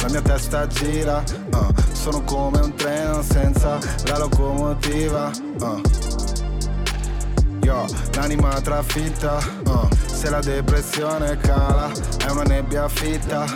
La 0.00 0.10
mia 0.10 0.20
testa 0.20 0.66
gira, 0.66 1.24
uh, 1.52 1.74
sono 1.92 2.22
come 2.24 2.60
un 2.60 2.74
treno 2.74 3.22
senza 3.22 3.78
la 4.04 4.18
locomotiva 4.18 5.30
uh. 5.60 6.13
Yo, 7.64 7.86
l'anima 8.12 8.60
trafitta, 8.60 9.38
uh, 9.64 9.88
se 10.04 10.28
la 10.28 10.40
depressione 10.40 11.38
cala, 11.38 11.90
è 12.18 12.30
una 12.30 12.42
nebbia 12.42 12.86
fitta. 12.90 13.46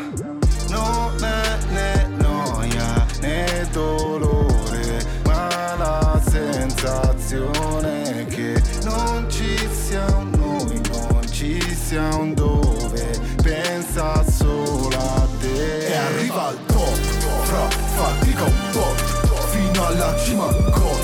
Non 0.70 1.14
è 1.22 1.58
né 1.72 2.08
noia 2.16 3.06
né 3.20 3.68
dolore, 3.70 5.04
ma 5.26 5.74
la 5.76 6.22
sensazione 6.26 8.24
che 8.30 8.62
non 8.84 9.26
ci 9.28 9.68
sia 9.70 10.06
un 10.16 10.30
noi, 10.30 10.80
non 10.90 11.20
ci 11.30 11.60
sia 11.76 12.08
un 12.16 12.32
dove, 12.32 13.10
pensa 13.42 14.24
solo 14.24 14.96
a 14.96 15.28
te. 15.38 15.86
E 15.86 15.96
arriva 15.96 16.48
il 16.52 16.58
top, 16.64 16.98
fra 17.42 17.68
fatica 17.94 18.44
un 18.44 18.70
tot, 18.72 19.02
fino 19.50 19.86
alla 19.86 20.16
cima 20.18 20.46
got, 20.46 20.97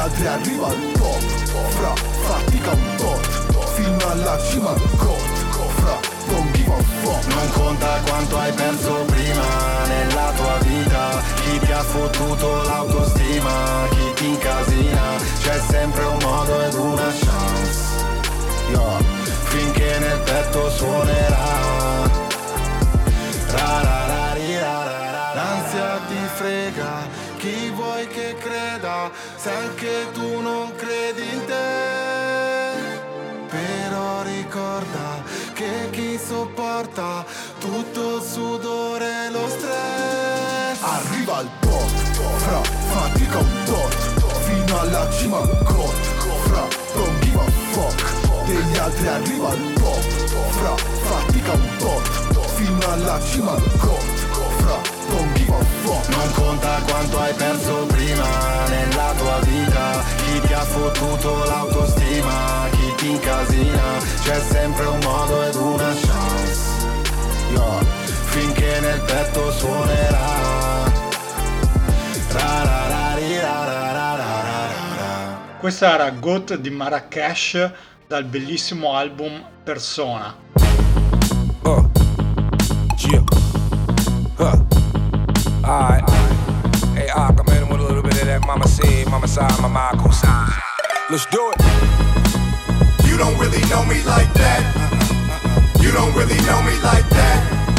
altri 0.00 0.26
arriva 0.26 0.66
al 0.66 0.92
top 0.92 1.20
Fra 1.68 1.94
fatica 2.26 2.70
un 2.70 2.94
tot 2.96 3.74
Fino 3.74 4.10
alla 4.10 4.38
cima 4.40 4.72
del 4.72 4.96
cot 4.96 5.20
Fra 5.76 5.98
don't 6.28 6.50
give 6.56 6.72
a 6.72 6.82
fuck 7.02 7.26
Non 7.34 7.50
conta 7.50 8.00
quanto 8.06 8.38
hai 8.38 8.52
perso 8.52 9.04
prima 9.06 9.44
Nella 9.86 10.32
tua 10.36 10.58
vita. 10.62 11.22
Chi 11.34 11.58
ti 11.58 11.72
ha 11.72 11.82
fottuto 11.82 12.62
l'autostima 12.62 13.52
Chi 13.90 14.12
ti 14.14 14.28
incasina. 14.28 15.16
C'è 15.42 15.60
sempre 15.68 16.04
un 16.04 16.18
modo 16.22 16.60
ed 16.62 16.74
una 16.74 17.12
chance. 17.20 17.78
No. 18.72 18.98
Finché 19.44 19.98
nel 19.98 20.20
petto 20.20 20.70
suonerà. 20.70 22.08
Rara 23.48 23.99
se 29.42 29.50
anche 29.50 30.10
tu 30.12 30.40
non 30.40 30.70
credi 30.76 31.22
in 31.32 31.44
te. 31.46 32.98
Però 33.48 34.22
ricorda 34.22 35.22
che 35.54 35.88
chi 35.90 36.18
sopporta 36.18 37.24
tutto 37.58 38.16
il 38.16 38.22
sudore 38.22 39.26
e 39.26 39.30
lo 39.30 39.48
stress. 39.48 40.82
Arriva 40.82 41.40
il 41.40 41.50
pop, 41.60 41.88
fra, 42.36 42.60
fatica 42.92 43.38
un 43.38 43.64
tot 43.64 43.94
Fino 44.44 44.80
alla 44.80 45.10
cima 45.10 45.38
got, 45.38 45.94
fra, 46.44 46.66
don't 46.94 47.24
give 47.24 47.38
a 47.38 47.50
fuck 47.72 48.44
Degli 48.46 48.76
altri 48.78 49.06
arriva 49.06 49.52
il 49.52 49.72
pop, 49.80 50.00
fra, 50.50 50.74
fatica 50.76 51.52
un 51.52 51.76
tot 51.78 52.08
Fino 52.54 52.92
alla 52.92 53.20
cima 53.22 53.52
got, 53.52 54.02
fra, 54.02 54.29
don't 55.08 55.36
give 55.36 55.50
a 55.50 55.64
fuck 55.82 56.08
Non 56.08 56.32
conta 56.32 56.80
quanto 56.86 57.18
hai 57.18 57.34
perso 57.34 57.86
prima 57.86 58.68
nella 58.68 59.14
tua 59.16 59.38
vita 59.40 60.02
Chi 60.16 60.40
ti 60.40 60.52
ha 60.52 60.64
fottuto 60.64 61.44
l'autostima, 61.44 62.68
chi 62.70 62.94
ti 62.96 63.10
incasina 63.10 63.98
C'è 64.22 64.40
sempre 64.40 64.86
un 64.86 64.98
modo 65.02 65.42
ed 65.42 65.54
una 65.54 65.92
chance 65.94 66.86
Yo, 67.52 67.78
Finché 68.26 68.80
nel 68.80 69.00
petto 69.00 69.52
suonerà 69.52 70.28
Ra, 72.32 72.62
ra, 72.62 72.86
ra, 72.86 73.14
ri, 73.16 73.38
ra, 73.38 73.64
ra, 73.64 73.92
ra, 73.92 74.14
ra, 74.14 74.42
ra, 74.42 74.66
ra. 74.96 75.38
Questa 75.58 75.94
era 75.94 76.10
Goat 76.10 76.56
di 76.56 76.70
Marrakesh 76.70 77.72
dal 78.06 78.24
bellissimo 78.24 78.94
album 78.94 79.44
Persona. 79.62 80.34
Uh. 81.62 81.99
Mama 89.10 89.26
side, 89.26 89.60
mama 89.60 90.12
side. 90.12 90.52
Let's 91.10 91.26
do 91.26 91.50
it. 91.50 91.60
You 93.08 93.18
don't 93.18 93.36
really 93.38 93.60
know 93.68 93.84
me 93.84 94.02
like 94.04 94.32
that 94.34 94.62
You 95.80 95.90
don't 95.90 96.14
really 96.14 96.38
know 96.46 96.62
me 96.62 96.78
like 96.80 97.08
that 97.10 97.69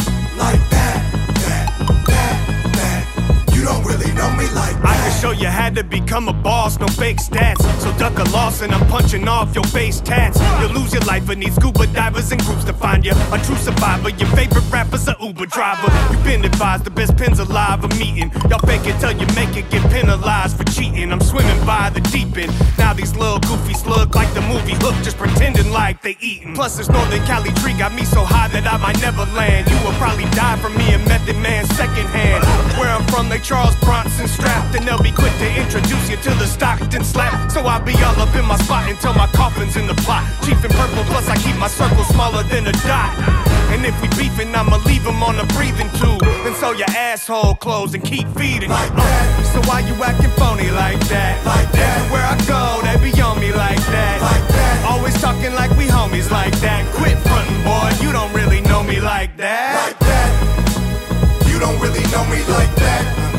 know 4.22 4.32
me 4.38 4.48
like 4.54 4.76
I 4.86 4.96
can 5.02 5.14
show 5.22 5.32
you 5.32 5.48
how 5.48 5.70
to 5.70 5.84
become 5.84 6.28
a 6.28 6.34
boss, 6.34 6.80
no 6.80 6.88
fake 6.88 7.18
stats. 7.18 7.62
So 7.82 7.90
duck 7.98 8.18
a 8.20 8.24
loss 8.32 8.62
and 8.62 8.72
I'm 8.74 8.86
punching 8.88 9.28
off 9.28 9.54
your 9.56 9.64
face 9.66 10.00
tats. 10.00 10.40
You'll 10.60 10.76
lose 10.80 10.94
your 10.94 11.04
life 11.04 11.28
and 11.30 11.40
need 11.40 11.54
scuba 11.54 11.88
divers 11.88 12.32
and 12.32 12.42
groups 12.46 12.64
to 12.66 12.74
find 12.74 13.04
you. 13.06 13.14
A 13.32 13.38
true 13.46 13.56
survivor, 13.56 14.10
your 14.10 14.30
favorite 14.30 14.68
rapper's 14.72 15.08
a 15.08 15.16
Uber 15.22 15.48
driver. 15.48 15.90
You've 16.12 16.24
been 16.24 16.46
advised 16.46 16.84
the 16.84 16.92
best 16.92 17.18
pins 17.18 17.40
alive 17.40 17.84
are 17.84 17.96
meeting. 17.98 18.32
Y'all 18.50 18.66
fake 18.70 18.86
it 18.86 19.00
till 19.00 19.12
you 19.12 19.28
make 19.36 19.56
it, 19.58 19.70
get 19.70 19.84
penalized 19.92 20.58
for 20.58 20.66
cheating. 20.66 21.12
I'm 21.12 21.22
swimming 21.22 21.62
by 21.66 21.90
the 21.90 22.02
deep 22.14 22.38
end. 22.38 22.54
Now 22.78 22.94
these 22.94 23.16
little 23.16 23.40
goofies 23.40 23.86
look 23.86 24.16
like 24.16 24.32
the 24.34 24.42
movie 24.42 24.76
Hook, 24.82 24.96
just 25.04 25.18
pretending 25.18 25.72
like 25.72 26.02
they 26.02 26.18
eating. 26.22 26.54
Plus 26.56 26.78
this 26.78 26.90
Northern 26.90 27.24
Cali 27.26 27.52
tree 27.62 27.74
got 27.74 27.94
me 27.94 28.04
so 28.04 28.24
high 28.24 28.50
that 28.50 28.66
I 28.66 28.78
might 28.78 29.00
never 29.02 29.26
land. 29.38 29.70
You 29.70 29.78
will 29.86 29.98
probably 29.98 30.26
die 30.32 30.58
from 30.58 30.76
me 30.78 30.94
and 30.94 31.04
Method 31.06 31.38
Man 31.38 31.66
secondhand. 31.66 32.44
Where 32.78 32.90
I'm 32.90 33.06
from, 33.08 33.30
they 33.30 33.40
Charles 33.40 33.76
Bronson 33.82 34.11
strapped, 34.28 34.76
and 34.76 34.88
they'll 34.88 35.02
be 35.02 35.12
quick 35.12 35.34
to 35.40 35.48
introduce 35.60 36.10
you 36.10 36.18
to 36.18 36.32
the 36.36 36.46
Stockton 36.46 37.04
slap. 37.04 37.52
So 37.52 37.62
I'll 37.62 37.84
be 37.84 37.94
all 38.04 38.20
up 38.20 38.36
in 38.36 38.46
my 38.46 38.58
spot 38.58 38.90
until 38.90 39.14
my 39.14 39.28
coffin's 39.28 39.78
in 39.78 39.88
the 39.88 39.96
plot. 39.96 40.24
Chief 40.44 40.64
in 40.64 40.72
purple, 40.72 41.04
plus 41.06 41.28
I 41.28 41.38
keep 41.38 41.56
my 41.58 41.68
circle 41.68 42.04
smaller 42.06 42.44
than 42.44 42.68
a 42.68 42.72
dot. 42.88 43.16
And 43.72 43.86
if 43.86 43.96
we 44.02 44.08
beefing, 44.20 44.54
I'ma 44.54 44.78
leave 44.86 45.08
'em 45.08 45.24
on 45.24 45.40
a 45.40 45.46
breathing 45.56 45.90
tube. 46.00 46.24
And 46.46 46.56
so 46.56 46.72
your 46.74 46.90
asshole 46.90 47.56
close 47.56 47.94
and 47.94 48.04
keep 48.04 48.28
feeding. 48.38 48.70
Like 48.70 48.92
uh, 48.92 48.96
that. 48.96 49.46
So 49.54 49.60
why 49.70 49.80
you 49.80 49.96
acting 50.04 50.32
phony 50.32 50.70
like 50.72 51.00
that? 51.08 51.46
Like 51.46 51.72
that. 51.72 51.98
Everywhere 51.98 52.26
I 52.26 52.38
go, 52.56 52.64
they 52.86 53.12
be 53.12 53.22
on 53.22 53.40
me 53.40 53.52
like 53.54 53.84
that. 53.96 54.22
Like 54.22 54.48
that. 54.56 54.92
Always 54.92 55.20
talking 55.22 55.54
like 55.56 55.72
we 55.78 55.86
homies 55.86 56.30
like 56.30 56.56
that. 56.60 56.82
Quit 56.96 57.18
frontin', 57.20 57.64
boy, 57.64 57.90
you 58.04 58.12
don't 58.12 58.34
really 58.34 58.62
know 58.62 58.84
me 58.84 59.00
like 59.00 59.38
that. 59.38 59.72
Like 59.86 60.00
that 60.00 60.30
You 61.48 61.60
don't 61.60 61.80
really 61.80 62.04
know 62.12 62.26
me 62.26 62.40
like 62.52 62.76
that 62.76 63.31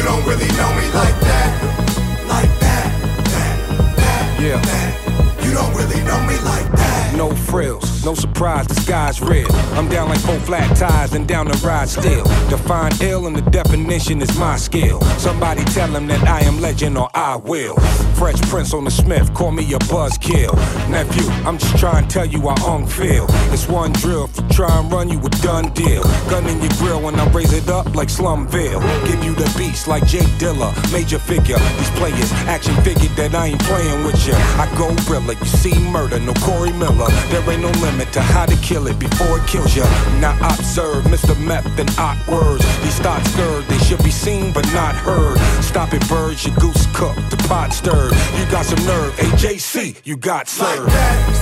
You 0.00 0.06
don't 0.06 0.24
really 0.24 0.48
know 0.56 0.74
me 0.76 0.86
like 0.94 1.20
that 1.20 2.24
Like 2.26 2.48
that, 2.60 2.88
that, 3.26 3.96
that, 3.98 4.40
Yeah. 4.40 4.56
that 4.56 5.44
You 5.44 5.52
don't 5.52 5.74
really 5.74 6.02
know 6.04 6.18
me 6.22 6.38
like 6.40 6.72
that 6.72 7.14
No 7.14 7.34
frills, 7.34 8.02
no 8.02 8.14
surprise, 8.14 8.66
the 8.66 8.76
sky's 8.76 9.20
red. 9.20 9.50
I'm 9.76 9.90
down 9.90 10.08
like 10.08 10.20
four 10.20 10.40
flat 10.40 10.74
tires 10.74 11.12
and 11.12 11.28
down 11.28 11.48
the 11.48 11.58
ride 11.58 11.90
still. 11.90 12.24
Define 12.48 12.92
ill 13.02 13.26
and 13.26 13.36
the 13.36 13.42
definition 13.50 14.22
is 14.22 14.34
my 14.38 14.56
skill. 14.56 15.02
Somebody 15.18 15.64
tell 15.64 15.94
him 15.94 16.06
that 16.06 16.26
I 16.26 16.40
am 16.46 16.62
legend 16.62 16.96
or 16.96 17.10
I 17.12 17.36
will. 17.36 17.76
Fresh 18.20 18.42
Prince 18.50 18.74
on 18.74 18.84
the 18.84 18.90
Smith, 18.90 19.32
call 19.32 19.50
me 19.50 19.64
a 19.72 19.78
buzzkill. 19.88 20.54
Nephew, 20.90 21.26
I'm 21.48 21.56
just 21.56 21.78
trying 21.78 22.06
to 22.06 22.10
tell 22.12 22.26
you 22.26 22.38
how 22.50 22.74
ung 22.74 22.86
feel. 22.86 23.24
It's 23.50 23.66
one 23.66 23.92
drill, 23.92 24.24
if 24.24 24.36
you 24.36 24.46
try 24.50 24.78
and 24.78 24.92
run, 24.92 25.08
you 25.08 25.18
a 25.18 25.30
done 25.40 25.72
deal. 25.72 26.02
Gun 26.28 26.46
in 26.46 26.60
your 26.60 26.68
grill 26.76 27.00
when 27.00 27.18
I 27.18 27.26
raise 27.30 27.54
it 27.54 27.70
up 27.70 27.94
like 27.94 28.08
Slumville. 28.08 28.82
Give 29.08 29.24
you 29.24 29.34
the 29.34 29.50
beats 29.56 29.88
like 29.88 30.06
J 30.06 30.18
Dilla, 30.36 30.70
major 30.92 31.18
figure. 31.18 31.56
These 31.78 31.90
players, 31.96 32.30
action 32.44 32.74
figure 32.84 33.08
that 33.16 33.34
I 33.34 33.46
ain't 33.56 33.62
playing 33.62 34.04
with 34.04 34.20
ya. 34.28 34.34
I 34.60 34.68
go 34.76 34.92
realer, 35.08 35.32
you 35.32 35.46
see 35.46 35.78
murder, 35.88 36.20
no 36.20 36.34
Corey 36.44 36.72
Miller. 36.72 37.08
There 37.32 37.40
ain't 37.50 37.62
no 37.62 37.70
limit 37.80 38.12
to 38.12 38.20
how 38.20 38.44
to 38.44 38.56
kill 38.56 38.86
it 38.86 38.98
before 38.98 39.38
it 39.38 39.46
kills 39.46 39.74
ya. 39.74 39.84
Now 40.20 40.36
observe 40.52 41.04
Mr. 41.04 41.32
Meth 41.40 41.64
and 41.80 41.88
awkward 41.96 42.40
words. 42.50 42.64
These 42.82 42.98
thoughts 43.00 43.30
stirred, 43.30 43.64
they 43.66 43.78
should 43.78 44.02
be 44.02 44.10
seen 44.10 44.52
but 44.52 44.66
not 44.72 44.94
heard. 44.94 45.38
Stop 45.62 45.92
it, 45.94 46.06
birds, 46.08 46.46
your 46.46 46.56
goose 46.56 46.86
cooked, 46.94 47.30
the 47.30 47.36
pot 47.48 47.72
stirred. 47.72 48.09
You 48.38 48.44
got 48.50 48.64
some 48.64 48.84
nerve, 48.86 49.12
AJC, 49.16 50.00
you 50.04 50.16
got 50.16 50.48
served. 50.48 50.90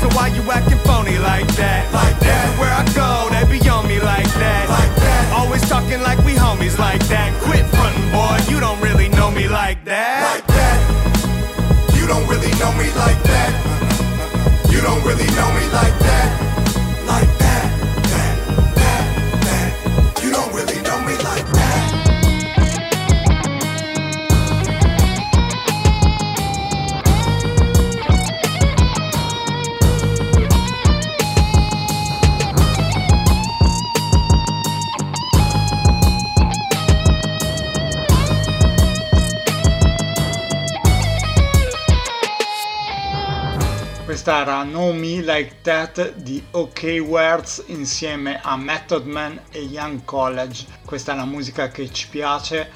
So 0.00 0.08
why 0.16 0.28
you 0.28 0.42
acting 0.50 0.78
phony 0.78 1.18
like 1.18 1.46
that? 1.56 1.92
Like 1.92 2.18
that. 2.20 2.48
Everywhere 2.48 2.74
I 2.74 2.84
go, 2.94 3.10
they 3.32 3.58
be 3.58 3.68
on 3.68 3.86
me 3.86 4.00
like 4.00 4.30
that. 4.34 4.68
Like 4.68 4.94
that. 4.96 5.32
Always 5.38 5.62
talking 5.68 6.00
like 6.02 6.18
we 6.24 6.32
homies 6.34 6.78
like 6.78 7.04
that. 7.08 7.32
Quit 7.42 7.64
frontin', 7.66 8.10
boy, 8.12 8.52
you 8.52 8.60
don't 8.60 8.80
really 8.80 9.08
know 9.10 9.30
me 9.30 9.48
like 9.48 9.84
that. 9.84 10.34
Like 10.34 10.46
that 10.48 11.96
You 11.96 12.06
don't 12.06 12.26
really 12.28 12.52
know 12.58 12.72
me 12.74 12.88
like 12.96 13.22
that 13.24 13.50
You 14.70 14.80
don't 14.80 15.02
really 15.04 15.26
know 15.36 15.50
me 15.52 15.64
like 15.72 15.98
that 16.00 16.47
era 44.48 44.64
Know 44.64 44.94
Me 44.94 45.20
Like 45.20 45.56
That 45.62 46.14
di 46.22 46.42
OK 46.52 47.00
Words 47.00 47.64
insieme 47.66 48.40
a 48.42 48.56
Method 48.56 49.04
Man 49.04 49.38
e 49.50 49.60
Young 49.60 50.02
College. 50.04 50.64
Questa 50.86 51.12
è 51.12 51.16
la 51.16 51.26
musica 51.26 51.68
che 51.68 51.92
ci 51.92 52.08
piace. 52.08 52.70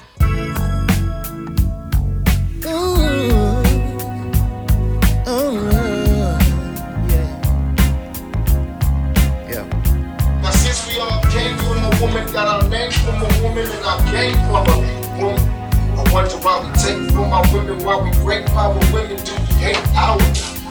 I 15.95 16.11
wonder 16.11 16.37
why 16.37 16.59
we 16.59 16.71
take 16.77 17.11
from 17.11 17.31
our 17.31 17.43
women, 17.53 17.83
why 17.83 17.95
we 17.95 18.11
break 18.23 18.47
our 18.55 18.73
women, 18.91 19.17
do 19.23 19.33
we 19.33 19.53
hate 19.59 19.77
our 19.95 20.17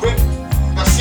women? 0.01 0.42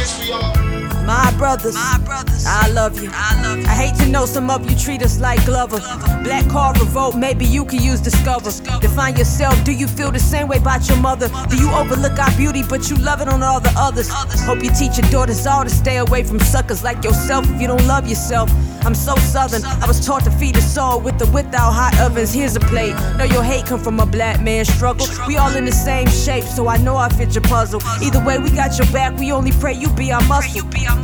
Since 0.01 0.19
we 0.19 0.31
all 0.31 0.70
My 1.05 1.33
brothers, 1.37 1.75
my 1.75 1.99
brothers, 2.05 2.45
I 2.45 2.69
love 2.69 3.01
you. 3.01 3.09
I 3.13 3.41
love 3.43 3.59
you. 3.59 3.65
I 3.65 3.75
hate 3.75 3.95
to 3.95 4.07
know 4.07 4.25
some 4.25 4.49
of 4.49 4.69
you 4.69 4.77
treat 4.77 5.01
us 5.01 5.19
like 5.19 5.43
Glover. 5.45 5.79
Black 6.23 6.47
card 6.49 6.79
revolt, 6.79 7.15
maybe 7.17 7.45
you 7.45 7.65
can 7.65 7.81
use 7.81 7.99
Discover. 7.99 8.51
Define 8.79 9.17
yourself. 9.17 9.61
Do 9.63 9.73
you 9.73 9.87
feel 9.87 10.11
the 10.11 10.19
same 10.19 10.47
way 10.47 10.57
about 10.57 10.87
your 10.87 10.97
mother? 10.97 11.29
Do 11.49 11.57
you 11.57 11.69
overlook 11.71 12.17
our 12.19 12.31
beauty, 12.37 12.63
but 12.63 12.89
you 12.89 12.95
love 12.97 13.21
it 13.21 13.27
on 13.27 13.43
all 13.43 13.59
the 13.59 13.73
others? 13.77 14.09
others? 14.11 14.41
Hope 14.45 14.63
you 14.63 14.71
teach 14.71 14.97
your 14.97 15.09
daughters 15.09 15.45
all 15.45 15.63
to 15.63 15.69
stay 15.69 15.97
away 15.97 16.23
from 16.23 16.39
suckers 16.39 16.83
like 16.83 17.03
yourself 17.03 17.49
if 17.49 17.61
you 17.61 17.67
don't 17.67 17.85
love 17.87 18.07
yourself. 18.07 18.49
I'm 18.83 18.95
so 18.95 19.15
southern. 19.15 19.63
I 19.63 19.87
was 19.87 20.03
taught 20.05 20.23
to 20.23 20.31
feed 20.31 20.57
a 20.57 20.61
soul 20.61 20.99
with 20.99 21.19
the 21.19 21.27
without 21.31 21.71
hot 21.71 21.99
ovens. 21.99 22.33
Here's 22.33 22.55
a 22.55 22.59
plate. 22.59 22.95
Know 23.17 23.25
your 23.25 23.43
hate 23.43 23.65
come 23.65 23.79
from 23.79 23.99
a 23.99 24.05
black 24.05 24.41
man's 24.41 24.73
struggle. 24.73 25.05
We 25.27 25.37
all 25.37 25.55
in 25.55 25.65
the 25.65 25.71
same 25.71 26.07
shape, 26.07 26.45
so 26.45 26.67
I 26.67 26.77
know 26.77 26.97
I 26.97 27.09
fit 27.09 27.35
your 27.35 27.43
puzzle. 27.43 27.81
Either 28.01 28.23
way, 28.25 28.39
we 28.39 28.49
got 28.49 28.77
your 28.77 28.87
back. 28.91 29.17
We 29.17 29.31
only 29.31 29.51
pray 29.51 29.73
you 29.73 29.89
be 29.89 30.11
our 30.11 30.23
muscle. 30.23 30.60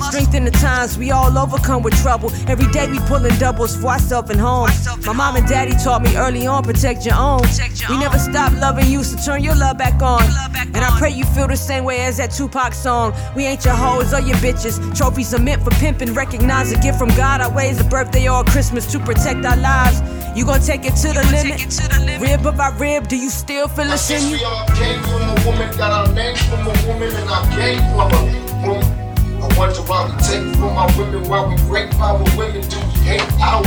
Strength 0.10 0.36
in 0.36 0.46
the 0.46 0.52
times 0.52 0.98
we 0.98 1.12
all 1.12 1.38
overcome 1.38 1.84
with 1.84 1.96
trouble. 2.02 2.32
Every 2.48 2.68
day 2.72 2.90
we 2.90 3.00
pulling 3.02 3.36
doubles 3.38 3.76
for 3.76 3.88
ourselves 3.88 4.30
and 4.30 4.40
home. 4.40 4.70
My 5.06 5.14
mom 5.14 5.36
and 5.36 5.48
daddy 5.48 5.74
taught 5.84 6.02
me 6.02 6.16
early 6.16 6.48
on 6.48 6.64
protect 6.64 7.06
your 7.06 7.16
own. 7.16 7.42
We 7.90 7.98
never 7.98 8.18
stop 8.20 8.54
loving 8.54 8.88
you, 8.88 9.04
so 9.04 9.18
turn 9.24 9.44
your 9.44 9.56
love 9.56 9.78
back 9.78 10.02
on. 10.02 10.24
And 10.58 10.78
I 10.78 10.90
pray 10.98 11.10
you 11.12 11.26
feel 11.26 11.48
the 11.48 11.58
same 11.58 11.84
way 11.84 12.02
as 12.02 12.18
that 12.18 12.32
Tupac 12.32 12.74
song. 12.74 13.14
We 13.36 13.46
ain't 13.46 13.66
your 13.66 13.74
hoes 13.76 14.14
or 14.14 14.22
your 14.22 14.38
bitches. 14.38 14.80
Trophies 14.98 15.34
are 15.34 15.40
meant 15.40 15.64
for 15.64 15.72
pimping. 15.72 16.14
Recognize 16.14 16.72
a 16.72 16.80
gift 16.80 17.00
from 17.00 17.10
God. 17.10 17.42
Our 17.42 17.54
ways 17.54 17.80
a 17.82 17.84
birthday 17.84 18.28
or 18.30 18.44
Christmas 18.44 18.90
to 18.92 19.00
protect 19.00 19.46
our 19.46 19.58
lives. 19.58 20.02
You 20.38 20.46
gon' 20.46 20.62
take 20.62 20.86
it 20.86 20.96
to 20.98 21.08
the 21.14 21.24
limit. 21.32 22.22
Rib 22.22 22.46
of 22.46 22.60
our 22.60 22.74
rib, 22.74 23.08
do 23.08 23.18
you 23.18 23.30
still 23.30 23.68
feel 23.68 23.86
the 23.86 23.98
Since 23.98 24.32
we 24.32 24.40
you? 24.40 24.46
all 24.46 24.68
came 24.68 25.02
from 25.04 25.22
a 25.22 25.46
woman, 25.46 25.78
got 25.78 25.92
our 25.92 26.14
name 26.14 26.36
from 26.36 26.60
a 26.68 26.88
woman, 26.88 27.16
and 27.16 27.30
I 27.30 27.56
came 27.56 27.80
from 27.80 28.12
a 28.12 28.68
woman. 28.68 29.07
I 29.40 29.48
wonder 29.58 29.82
why 29.86 30.06
we 30.10 30.14
take 30.24 30.56
from 30.56 30.78
our 30.78 30.90
women, 30.98 31.30
why 31.30 31.46
we 31.46 31.56
break 31.68 31.94
our 32.00 32.18
women, 32.38 32.62
do 32.68 32.78
we 32.78 32.94
hate 33.06 33.22
our 33.40 33.62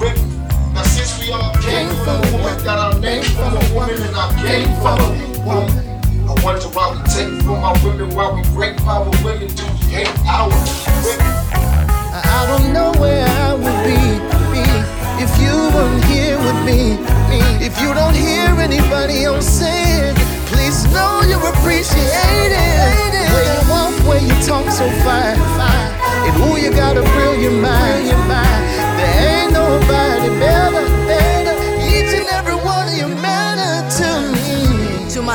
women? 0.00 0.26
Now 0.72 0.82
since 0.84 1.18
we 1.20 1.32
all 1.32 1.52
came 1.60 1.88
from 2.04 2.24
a 2.24 2.32
woman, 2.32 2.64
got 2.64 2.78
our 2.78 3.00
name 3.00 3.24
from 3.24 3.56
a 3.56 3.74
woman, 3.74 4.00
and 4.00 4.16
I 4.16 4.32
came 4.40 4.72
from 4.80 4.98
a 4.98 5.10
woman. 5.44 5.90
I 6.28 6.44
wonder 6.44 6.68
why 6.72 6.96
we 6.96 7.02
take 7.12 7.42
from 7.42 7.62
our 7.64 7.76
women, 7.84 8.14
why 8.14 8.32
we 8.32 8.42
break 8.54 8.80
our 8.86 9.04
women, 9.24 9.48
do 9.54 9.64
we 9.64 9.92
hate 9.92 10.18
our 10.26 10.48
women? 10.48 11.20
I 12.12 12.46
don't 12.48 12.72
know 12.72 12.92
where 13.00 13.26
I 13.26 13.52
would 13.52 13.80
be, 13.84 14.00
be 14.52 14.64
if 15.20 15.30
you 15.36 15.52
weren't 15.76 16.04
here 16.04 16.38
with 16.38 16.64
me, 16.64 16.96
me. 17.28 17.40
If 17.60 17.78
you 17.80 17.92
don't 17.92 18.16
hear 18.16 18.48
anybody 18.56 19.24
else 19.24 19.46
say 19.46 20.08
it, 20.08 20.16
please 20.70 20.84
know 20.92 21.20
you're 21.26 21.48
appreciated. 21.48 22.54
Where 23.32 23.44
you 23.54 23.70
walk, 23.70 23.94
where 24.06 24.20
you 24.22 24.34
talk 24.46 24.70
so 24.70 24.88
fine. 25.02 25.38
And 26.26 26.34
who 26.36 26.58
you 26.58 26.70
got 26.70 26.96
a 26.96 27.02
brilliant 27.02 27.60
mind. 27.60 28.06
There 28.98 29.42
ain't 29.42 29.52
nobody 29.52 30.28
better. 30.38 30.89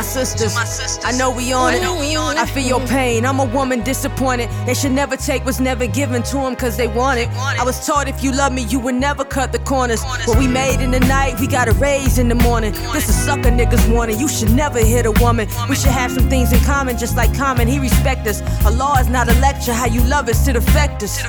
To 0.06 0.20
my 0.56 0.64
sisters, 0.64 1.04
I 1.04 1.12
know 1.12 1.30
we 1.30 1.52
on 1.52 1.74
it. 1.74 1.82
I 1.84 2.46
feel 2.46 2.64
your 2.64 2.88
pain. 2.88 3.26
I'm 3.26 3.40
a 3.40 3.46
woman 3.46 3.84
disappointed. 3.84 4.50
They 4.66 4.74
should 4.74 4.94
never 4.94 5.18
take 5.18 5.44
what's 5.44 5.60
never 5.60 5.88
given 5.88 6.24
to 6.24 6.38
them 6.38 6.56
cause 6.56 6.78
they 6.78 6.88
want 6.88 7.20
it. 7.20 7.28
I 7.30 7.64
was 7.66 7.86
taught 7.86 8.08
if 8.08 8.24
you 8.24 8.32
love 8.32 8.54
me, 8.54 8.64
you 8.64 8.80
would 8.80 8.96
never 8.96 9.26
cut 9.26 9.52
the 9.52 9.60
corners. 9.60 10.04
What 10.26 10.38
we 10.38 10.48
made 10.48 10.80
in 10.80 10.92
the 10.92 11.02
night, 11.02 11.40
we 11.40 11.48
gotta 11.48 11.74
raise 11.74 12.18
in 12.18 12.30
the 12.30 12.36
morning. 12.36 12.72
This 12.94 13.10
is 13.10 13.16
sucker 13.16 13.50
niggas 13.50 13.92
warning. 13.92 14.18
You 14.20 14.30
should 14.30 14.52
never 14.52 14.80
hit 14.80 15.06
a 15.06 15.12
woman. 15.12 15.50
We 15.70 15.76
should 15.76 15.92
have 15.92 16.12
some 16.12 16.30
things 16.30 16.54
in 16.54 16.60
common, 16.60 16.98
just 16.98 17.18
like 17.18 17.36
common. 17.36 17.68
He 17.68 17.80
respect 17.80 18.26
us. 18.28 18.42
A 18.66 18.72
law 18.72 18.96
is 18.98 19.10
not 19.10 19.28
a 19.28 19.34
lecture. 19.40 19.74
How 19.74 19.88
you 19.88 20.02
love 20.04 20.30
us 20.30 20.46
to 20.46 20.56
affect 20.56 21.04
us. 21.04 21.20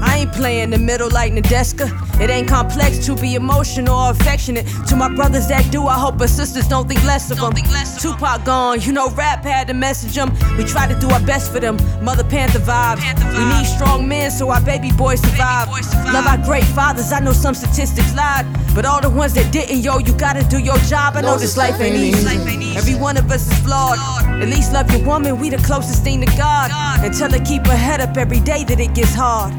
I 0.00 0.18
ain't 0.18 0.32
playing 0.32 0.70
the 0.70 0.78
middle 0.78 1.10
like 1.10 1.32
Nadeska. 1.32 1.90
It 2.20 2.30
ain't 2.30 2.48
complex 2.48 3.04
to 3.06 3.14
be 3.16 3.34
emotional 3.34 3.94
or 3.94 4.10
affectionate. 4.12 4.66
To 4.88 4.96
my 4.96 5.14
brothers 5.14 5.48
that 5.48 5.70
do, 5.70 5.86
I 5.86 5.98
hope 5.98 6.20
our 6.20 6.28
sisters 6.28 6.66
don't 6.66 6.88
think 6.88 7.04
less 7.04 7.30
of 7.30 7.38
them. 7.40 7.52
Tupac 8.00 8.44
gone, 8.44 8.80
you 8.80 8.92
know 8.92 9.10
rap 9.10 9.42
had 9.44 9.68
to 9.68 9.74
message 9.74 10.14
them. 10.14 10.30
We 10.56 10.64
try 10.64 10.86
to 10.86 10.98
do 10.98 11.08
our 11.10 11.20
best 11.20 11.52
for 11.52 11.60
them. 11.60 11.76
Mother 12.02 12.24
Panther 12.24 12.58
vibes. 12.58 13.00
We 13.36 13.44
need 13.56 13.66
strong 13.66 14.06
men 14.08 14.30
so 14.30 14.50
our 14.50 14.60
baby 14.60 14.90
boys 14.92 15.20
survive. 15.20 15.68
Love 16.12 16.26
our 16.26 16.38
great 16.38 16.64
fathers. 16.64 17.12
I 17.12 17.20
know 17.20 17.32
some 17.32 17.54
statistics 17.54 18.14
lied, 18.14 18.46
but 18.74 18.84
all 18.84 19.00
the 19.00 19.10
ones 19.10 19.34
that 19.34 19.52
didn't, 19.52 19.78
yo, 19.78 19.98
you 19.98 20.12
gotta 20.14 20.44
do 20.44 20.58
your 20.58 20.78
job. 20.78 21.16
I 21.16 21.22
know 21.22 21.38
this 21.38 21.56
life 21.56 21.80
ain't 21.80 21.96
easy. 21.96 22.76
Every 22.76 22.94
one 22.94 23.16
of 23.16 23.30
us 23.30 23.50
is 23.50 23.58
flawed. 23.60 23.98
At 24.42 24.48
least 24.48 24.72
love 24.72 24.90
your 24.90 25.04
woman. 25.04 25.38
We 25.40 25.50
the 25.50 25.58
closest 25.58 26.04
thing 26.04 26.20
to 26.24 26.36
God. 26.36 26.70
And 27.02 27.14
tell 27.14 27.30
her 27.30 27.40
keep 27.44 27.66
her 27.66 27.76
head 27.76 28.00
up 28.00 28.16
every 28.16 28.40
day 28.40 28.64
that 28.64 28.78
it 28.80 28.94
gets 28.94 29.14
hard. 29.14 29.54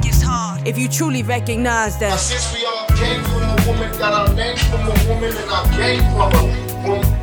If 0.67 0.77
you 0.77 0.87
truly 0.87 1.23
recognize 1.23 1.93
Now 1.99 2.09
that. 2.09 2.19
since 2.19 2.53
we 2.53 2.65
all 2.65 2.85
came 2.87 3.23
from 3.23 3.43
a 3.43 3.55
woman, 3.67 3.97
got 3.97 4.13
our 4.13 4.33
name 4.35 4.57
from 4.57 4.81
a 4.81 5.07
woman, 5.07 5.35
and 5.35 5.49
I 5.49 5.75
came 5.75 6.01
from 6.11 6.33
a 6.33 6.87
woman. 6.87 7.16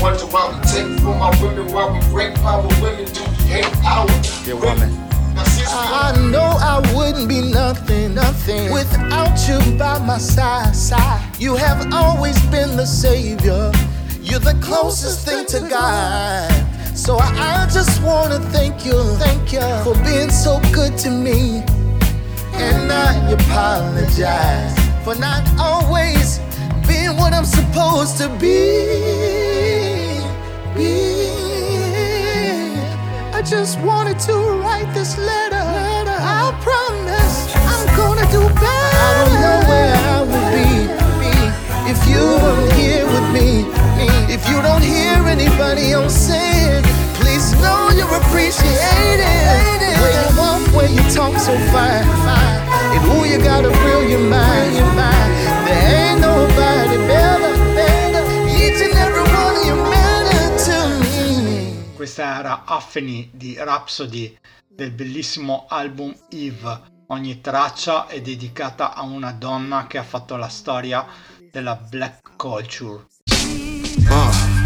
I 0.00 0.02
wonder 0.02 0.24
why 0.28 0.48
we 0.48 0.60
take 0.64 0.98
from 1.00 1.20
our 1.20 1.30
women, 1.42 1.74
why 1.74 1.92
we 1.92 2.00
break 2.10 2.38
our 2.38 2.62
women, 2.80 3.04
do 3.12 3.20
we 3.20 3.36
hate 3.52 3.84
our 3.84 4.06
women? 4.46 4.88
Now 5.34 5.44
since 5.44 5.68
I 5.68 6.14
I 6.14 6.30
know 6.30 6.56
I 6.58 6.80
wouldn't 6.96 7.28
be 7.28 7.42
nothing, 7.42 8.14
nothing 8.14 8.72
without 8.72 9.36
you 9.46 9.58
by 9.76 9.98
my 9.98 10.16
side, 10.16 10.74
side. 10.74 11.20
You 11.38 11.54
have 11.54 11.92
always 11.92 12.40
been 12.46 12.78
the 12.78 12.86
savior. 12.86 13.70
You're 14.22 14.40
the 14.40 14.58
closest 14.62 15.26
thing 15.28 15.44
to 15.48 15.68
God. 15.68 16.50
So 16.96 17.18
I, 17.18 17.64
I 17.64 17.70
just 17.70 18.02
wanna 18.02 18.40
thank 18.56 18.86
you, 18.86 19.02
thank 19.18 19.52
you 19.52 19.60
for 19.84 19.94
being 20.02 20.30
so 20.30 20.60
good 20.72 20.96
to 21.00 21.10
me. 21.10 21.62
And 22.54 22.90
I 22.90 23.32
apologize 23.32 24.74
for 25.04 25.14
not 25.16 25.46
always 25.58 26.38
being 26.88 27.18
what 27.18 27.34
I'm 27.34 27.44
supposed 27.44 28.16
to 28.16 28.30
be. 28.40 29.49
Be. 30.80 30.90
I 33.38 33.40
just 33.42 33.74
wanted 33.80 34.18
to 34.28 34.34
write 34.62 34.90
this 34.98 35.12
letter. 35.30 35.64
I 36.40 36.52
promise 36.66 37.36
I'm 37.72 37.84
gonna 38.00 38.26
do 38.36 38.42
better. 38.64 39.00
I 39.06 39.10
don't 39.18 39.36
know 39.44 39.58
where 39.70 39.96
I 40.16 40.18
would 40.30 40.48
be, 40.56 40.70
if 41.92 42.00
you 42.10 42.22
weren't 42.42 42.72
here 42.80 43.06
with 43.14 43.28
me. 43.36 43.48
If 44.34 44.42
you 44.48 44.56
don't 44.62 44.84
hear 44.94 45.16
anybody 45.36 45.92
else 45.92 46.14
say 46.28 46.50
it, 46.76 46.84
please 47.18 47.46
know 47.62 47.80
you're 47.98 48.14
appreciated. 48.22 49.60
Where 50.00 50.14
you 50.20 50.28
walk, 50.40 50.62
where 50.76 50.90
you 50.96 51.02
talk 51.18 51.34
so 51.48 51.54
fine. 51.74 52.06
And 52.94 53.02
who 53.08 53.16
you 53.30 53.38
got 53.38 53.62
a 53.64 53.72
brilliant 53.82 54.26
mind. 54.30 54.74
There 55.66 55.84
ain't 56.02 56.20
nobody 56.20 56.96
better. 57.08 57.19
Questa 62.00 62.38
era 62.38 62.64
Affany 62.64 63.28
di 63.30 63.56
Rhapsody 63.58 64.34
del 64.66 64.90
bellissimo 64.90 65.66
album 65.68 66.16
Eve. 66.30 67.04
Ogni 67.08 67.42
traccia 67.42 68.06
è 68.06 68.22
dedicata 68.22 68.94
a 68.94 69.02
una 69.02 69.32
donna 69.32 69.86
che 69.86 69.98
ha 69.98 70.02
fatto 70.02 70.36
la 70.36 70.48
storia 70.48 71.04
della 71.52 71.76
black 71.76 72.36
culture. 72.36 73.04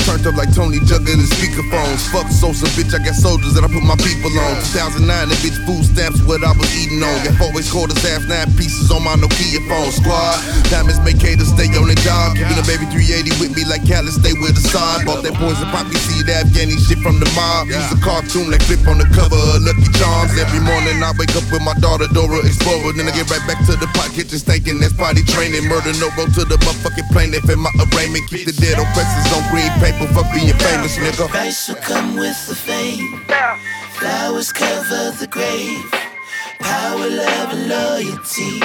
Turned 0.05 0.29
up 0.29 0.37
like 0.37 0.53
Tony 0.53 0.85
Jugger 0.85 1.17
the 1.17 1.25
speakerphones. 1.25 2.05
Fuck 2.13 2.29
Sosa, 2.29 2.69
bitch, 2.77 2.93
I 2.93 3.01
got 3.01 3.17
soldiers 3.17 3.57
that 3.57 3.65
I 3.65 3.73
put 3.73 3.81
my 3.81 3.97
people 4.05 4.29
on. 4.37 4.53
2009, 4.77 5.09
that 5.09 5.41
bitch 5.41 5.57
food 5.65 5.81
stamps 5.81 6.21
what 6.29 6.45
I 6.45 6.53
was 6.53 6.69
eating 6.77 7.01
on. 7.01 7.17
Got 7.25 7.41
four 7.41 7.49
ways 7.57 7.73
quarters, 7.73 7.97
half 8.05 8.21
nine 8.29 8.53
pieces 8.61 8.93
on 8.93 9.01
my 9.01 9.17
Nokia 9.17 9.65
phone. 9.65 9.89
Squad, 9.97 10.37
diamonds 10.69 11.01
make 11.09 11.17
haters 11.17 11.49
stay 11.57 11.73
on 11.73 11.89
their 11.89 11.97
job. 12.05 12.37
Keeping 12.37 12.61
a 12.61 12.67
baby 12.69 12.85
380 12.93 13.33
with 13.41 13.57
me 13.57 13.65
like 13.65 13.81
Cali, 13.89 14.13
stay 14.13 14.37
with 14.45 14.53
the 14.53 14.65
side. 14.69 15.09
Bought 15.09 15.25
that 15.25 15.41
poison 15.41 15.73
poppy 15.73 15.97
seed, 15.97 16.29
Afghani 16.29 16.77
shit 16.85 17.01
from 17.01 17.17
the 17.17 17.29
mob. 17.33 17.73
Use 17.73 17.89
a 17.89 17.97
cartoon 18.05 18.53
like 18.53 18.61
flip 18.69 18.85
on 18.85 19.01
the 19.01 19.09
cover 19.17 19.41
of 19.41 19.65
Lucky 19.65 19.89
Charms. 19.97 20.37
Every 20.37 20.61
morning 20.61 21.01
I 21.01 21.17
wake 21.17 21.33
up 21.33 21.49
with 21.49 21.65
my 21.65 21.73
daughter 21.81 22.13
Dora 22.13 22.45
Explorer. 22.45 22.93
Then 22.93 23.09
I 23.09 23.13
get 23.17 23.33
right 23.33 23.45
back 23.49 23.65
to 23.73 23.75
the 23.81 23.89
pot 23.97 24.13
kitchen 24.13 24.37
stinking. 24.37 24.85
That's 24.85 24.93
potty 24.93 25.25
training. 25.33 25.65
Murder 25.65 25.97
no 25.97 26.13
road 26.13 26.29
to 26.37 26.45
the 26.45 26.61
motherfucking 26.61 27.09
plane. 27.09 27.33
If 27.33 27.49
in 27.49 27.57
my 27.57 27.73
arraignment, 27.89 28.29
keep 28.29 28.45
the 28.45 28.53
dead 28.61 28.77
on 28.77 28.85
presses 28.93 29.33
on 29.33 29.41
green 29.49 29.73
paper. 29.81 29.94
Fuck 30.15 30.33
being 30.33 30.53
famous, 30.55 30.97
nigga. 30.99 31.27
Will 31.69 31.75
come 31.83 32.17
with 32.17 32.47
the 32.49 32.55
fame. 32.55 33.25
Flowers 33.99 34.53
cover 34.53 35.11
the 35.19 35.27
grave. 35.27 35.91
Power, 36.61 37.09
love, 37.09 37.53
and 37.53 37.69
loyalty. 37.69 38.61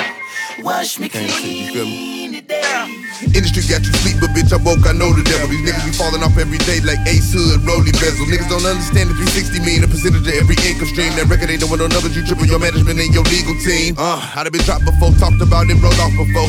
Wash 0.62 1.00
me 1.00 1.08
Can't 1.08 1.32
see, 1.32 1.66
you 1.66 1.72
feel 1.72 1.86
me? 1.86 1.92
clean 1.96 2.34
today. 2.34 2.86
Industry 3.32 3.64
got 3.72 3.80
you 3.88 3.94
sleep, 4.04 4.18
but 4.20 4.32
bitch, 4.36 4.52
I 4.52 4.60
woke, 4.60 4.84
I 4.84 4.92
know 4.92 5.12
the 5.16 5.24
devil. 5.24 5.48
These 5.48 5.64
niggas 5.64 5.86
be 5.88 5.94
falling 5.96 6.20
off 6.24 6.36
every 6.36 6.60
day 6.68 6.80
like 6.84 7.00
Ace 7.08 7.32
Hood, 7.32 7.64
Rolly 7.64 7.92
Bezel. 7.96 8.28
Niggas 8.28 8.50
don't 8.52 8.68
understand 8.68 9.08
the 9.08 9.16
360 9.16 9.64
mean, 9.64 9.84
a 9.84 9.88
percentage 9.88 10.28
of 10.28 10.36
every 10.36 10.60
income 10.68 10.92
stream. 10.92 11.16
That 11.16 11.32
record 11.32 11.48
ain't 11.48 11.64
doing 11.64 11.80
no 11.80 11.88
numbers, 11.88 12.12
you 12.16 12.28
triple 12.28 12.44
your 12.48 12.60
management 12.60 13.00
and 13.00 13.12
your 13.16 13.24
legal 13.32 13.56
team. 13.64 13.96
Uh, 13.96 14.20
I'd 14.36 14.44
have 14.48 14.52
been 14.52 14.64
dropped 14.68 14.84
before, 14.84 15.16
talked 15.16 15.40
about 15.40 15.72
it, 15.72 15.80
rolled 15.80 16.00
off 16.04 16.12
before. 16.20 16.48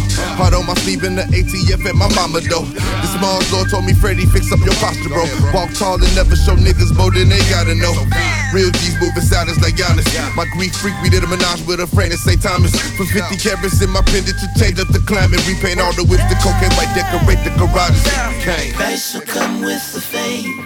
In 0.81 1.15
the 1.15 1.29
ATF 1.29 1.85
at 1.85 1.95
my 1.95 2.09
mama 2.17 2.41
though. 2.41 2.65
This 3.05 3.13
small 3.13 3.37
door 3.53 3.69
told 3.69 3.85
me, 3.85 3.93
Freddie, 3.93 4.25
fix 4.25 4.49
up 4.49 4.65
your 4.65 4.73
posture, 4.81 5.13
bro. 5.13 5.29
Walk 5.53 5.69
tall 5.77 6.01
and 6.01 6.09
never 6.17 6.35
show 6.35 6.57
niggas 6.57 6.97
more 6.97 7.13
than 7.13 7.29
they 7.29 7.39
gotta 7.53 7.77
know. 7.77 7.93
Real 8.51 8.73
G's 8.81 8.97
moving 8.97 9.23
silence 9.23 9.61
like 9.61 9.77
Giannis. 9.77 10.09
My 10.35 10.49
grief 10.57 10.75
freak, 10.75 10.97
we 11.05 11.13
did 11.13 11.23
a 11.23 11.29
menage 11.29 11.63
with 11.69 11.85
a 11.85 11.87
friend 11.87 12.11
at 12.11 12.19
St. 12.19 12.41
Thomas. 12.41 12.73
For 12.97 13.05
50 13.05 13.37
carats 13.37 13.77
in 13.85 13.93
my 13.93 14.01
pendant 14.09 14.41
to 14.41 14.49
change 14.57 14.81
up 14.81 14.89
the 14.89 15.05
climate. 15.05 15.45
Repaint 15.47 15.85
all 15.85 15.93
the 15.93 16.03
whips, 16.09 16.25
the 16.33 16.37
cocaine 16.41 16.73
white, 16.81 16.91
decorate 16.97 17.45
the 17.45 17.53
garages. 17.61 18.03
Kane. 18.41 18.73
Vice 18.81 19.15
will 19.15 19.29
come 19.29 19.61
with 19.61 19.85
the 19.93 20.01
fame. 20.01 20.65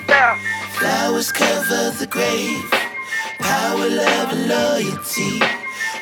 Flowers 0.79 1.33
cover 1.33 1.91
the 1.99 2.07
grave. 2.07 2.71
Power, 3.43 3.91
love, 3.91 4.31
and 4.31 4.47
loyalty. 4.47 5.43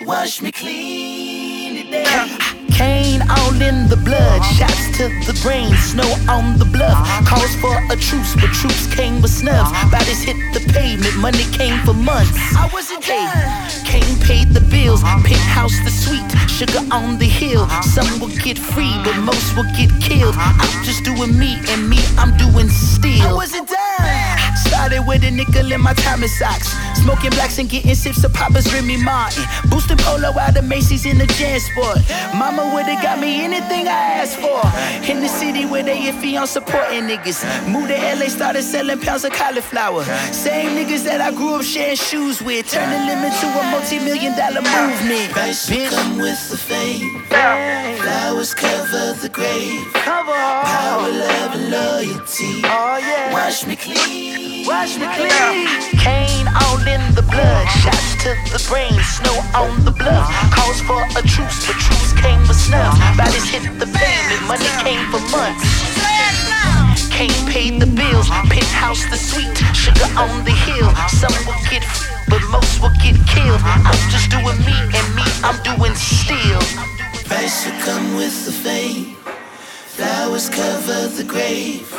Wash 0.05 0.43
me 0.43 0.53
clean 0.53 1.87
today. 1.87 2.52
Cane 2.73 3.23
all 3.29 3.61
in 3.61 3.89
the 3.89 3.97
blood, 3.97 4.43
shots 4.57 4.97
to 4.99 5.09
the 5.29 5.39
brain, 5.43 5.75
snow 5.77 6.09
on 6.29 6.59
the 6.59 6.65
bluff. 6.65 6.99
Calls 7.27 7.55
for 7.57 7.75
a 7.93 7.97
truce, 7.97 8.35
but 8.35 8.51
troops 8.53 8.87
came 8.95 9.21
with 9.23 9.31
snubs. 9.31 9.71
Bodies 9.91 10.23
hit 10.23 10.37
the 10.53 10.61
pavement, 10.73 11.17
money 11.19 11.45
came 11.53 11.79
for 11.85 11.95
months. 11.95 12.33
I 12.57 12.69
wasn't 12.73 13.05
hey, 13.05 13.29
Kane 13.85 14.19
paid 14.21 14.49
the 14.55 14.61
bills, 14.61 15.03
penthouse 15.03 15.79
the 15.85 15.91
suite, 15.91 16.33
sugar 16.49 16.83
on 16.91 17.19
the 17.19 17.29
hill. 17.29 17.69
Some 17.83 18.21
will 18.21 18.35
get 18.43 18.59
free, 18.59 18.95
but 19.05 19.17
most 19.19 19.55
will 19.57 19.71
get 19.77 19.91
killed. 20.01 20.35
I'm 20.37 20.85
just 20.85 21.05
doing 21.05 21.39
me, 21.39 21.59
and 21.69 21.89
me, 21.89 21.99
I'm 22.17 22.37
doing 22.37 22.69
still. 22.69 23.29
I 23.29 23.33
wasn't 23.33 23.69
done. 23.69 24.33
Started 24.67 25.03
with 25.07 25.25
a 25.25 25.31
nickel 25.31 25.71
in 25.73 25.81
my 25.81 25.93
Thomas 25.95 26.39
socks. 26.39 26.75
Smoking 27.03 27.31
blacks 27.31 27.59
and 27.59 27.69
getting 27.69 27.95
sips 27.95 28.23
of 28.25 28.33
Papa's 28.33 28.73
Remy 28.73 28.97
Martin. 29.03 29.45
Boosting 29.69 29.97
polo 29.99 30.39
out 30.39 30.57
of 30.57 30.65
Macy's 30.65 31.05
in 31.05 31.19
the 31.19 31.25
Jansport. 31.25 31.99
Mama 32.35 32.62
would've 32.73 33.03
got 33.03 33.19
me 33.19 33.45
anything 33.45 33.89
I 33.89 34.23
asked 34.23 34.37
for. 34.37 34.61
In 35.11 35.21
the 35.21 35.29
city 35.29 35.65
where 35.67 35.83
they 35.83 35.99
iffy 36.11 36.39
on 36.41 36.47
supporting 36.47 37.05
niggas. 37.11 37.41
Moved 37.69 37.89
to 37.89 37.97
LA, 37.97 38.29
started 38.29 38.63
selling 38.63 39.01
pounds 39.01 39.25
of 39.25 39.33
cauliflower. 39.33 40.05
Same 40.33 40.71
niggas 40.77 41.05
that 41.05 41.21
I 41.21 41.31
grew 41.33 41.57
up 41.57 41.63
sharing 41.63 41.97
shoes 41.97 42.43
with. 42.43 42.71
Turning 42.71 43.07
them 43.07 43.25
into 43.25 43.47
a 43.47 43.63
multi-million 43.71 44.37
dollar 44.37 44.63
movement. 44.63 45.33
Vice 45.33 45.71
will 45.71 45.91
come 45.91 46.19
with 46.19 46.51
the 46.51 46.57
fame. 46.57 47.23
Flowers 47.29 48.55
cover 48.55 49.15
the 49.21 49.29
grave. 49.29 49.93
Power, 49.95 51.09
love, 51.11 51.55
and 51.55 51.71
loyalty. 51.71 52.63
Oh, 52.65 53.31
Wash 53.33 53.67
me 53.67 53.77
clean. 53.77 54.52
Wash 54.67 54.97
me 54.97 55.07
clean. 55.19 55.67
Cane 55.99 56.47
all 56.63 56.79
in 56.87 57.03
the 57.15 57.23
blood, 57.23 57.67
shots 57.83 58.15
to 58.23 58.31
the 58.55 58.63
brain, 58.71 58.95
snow 59.03 59.35
on 59.59 59.85
the 59.85 59.91
bluff. 59.91 60.31
Calls 60.55 60.81
for 60.83 61.03
a 61.03 61.23
truce, 61.27 61.67
but 61.67 61.75
truce 61.83 62.13
came 62.23 62.41
with 62.47 62.57
snubs. 62.57 62.99
Bodies 63.19 63.49
hit 63.51 63.67
the 63.81 63.87
pavement, 63.91 64.43
money 64.47 64.71
came 64.87 65.03
for 65.11 65.19
months. 65.35 65.67
Kane 67.11 67.35
paid 67.51 67.81
the 67.81 67.87
bills, 67.87 68.29
penthouse 68.51 69.03
the 69.11 69.17
suite, 69.17 69.59
sugar 69.75 70.07
on 70.15 70.31
the 70.45 70.55
hill. 70.55 70.89
Some 71.11 71.35
will 71.43 71.59
get, 71.67 71.83
but 72.29 72.43
most 72.55 72.81
will 72.81 72.95
get 73.03 73.19
killed. 73.27 73.61
I'm 73.67 73.99
just 74.15 74.31
doing 74.31 74.59
me, 74.63 74.79
and 74.95 75.09
me, 75.19 75.27
I'm 75.43 75.59
doing 75.67 75.95
still. 75.95 76.63
Vice 77.27 77.67
will 77.67 77.81
come 77.83 78.15
with 78.15 78.47
the 78.47 78.53
fame. 78.53 79.17
Flowers 79.97 80.49
cover 80.49 81.09
the 81.09 81.25
grave. 81.25 81.91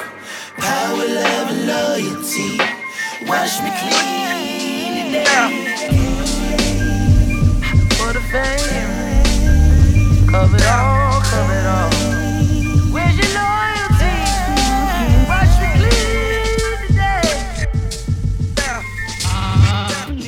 Power, 0.58 1.06
love, 1.08 1.50
and 1.52 1.68
loyalty. 1.68 2.58
Wash 3.28 3.62
me 3.62 3.70
clean 3.80 5.12
today. 5.12 5.52
For 7.96 8.14
the 8.14 8.22
fame, 8.32 10.28
cover 10.28 10.58
it 10.58 10.66
all, 10.66 11.22
cover 11.22 11.54
it 11.54 11.66
all. 11.66 12.14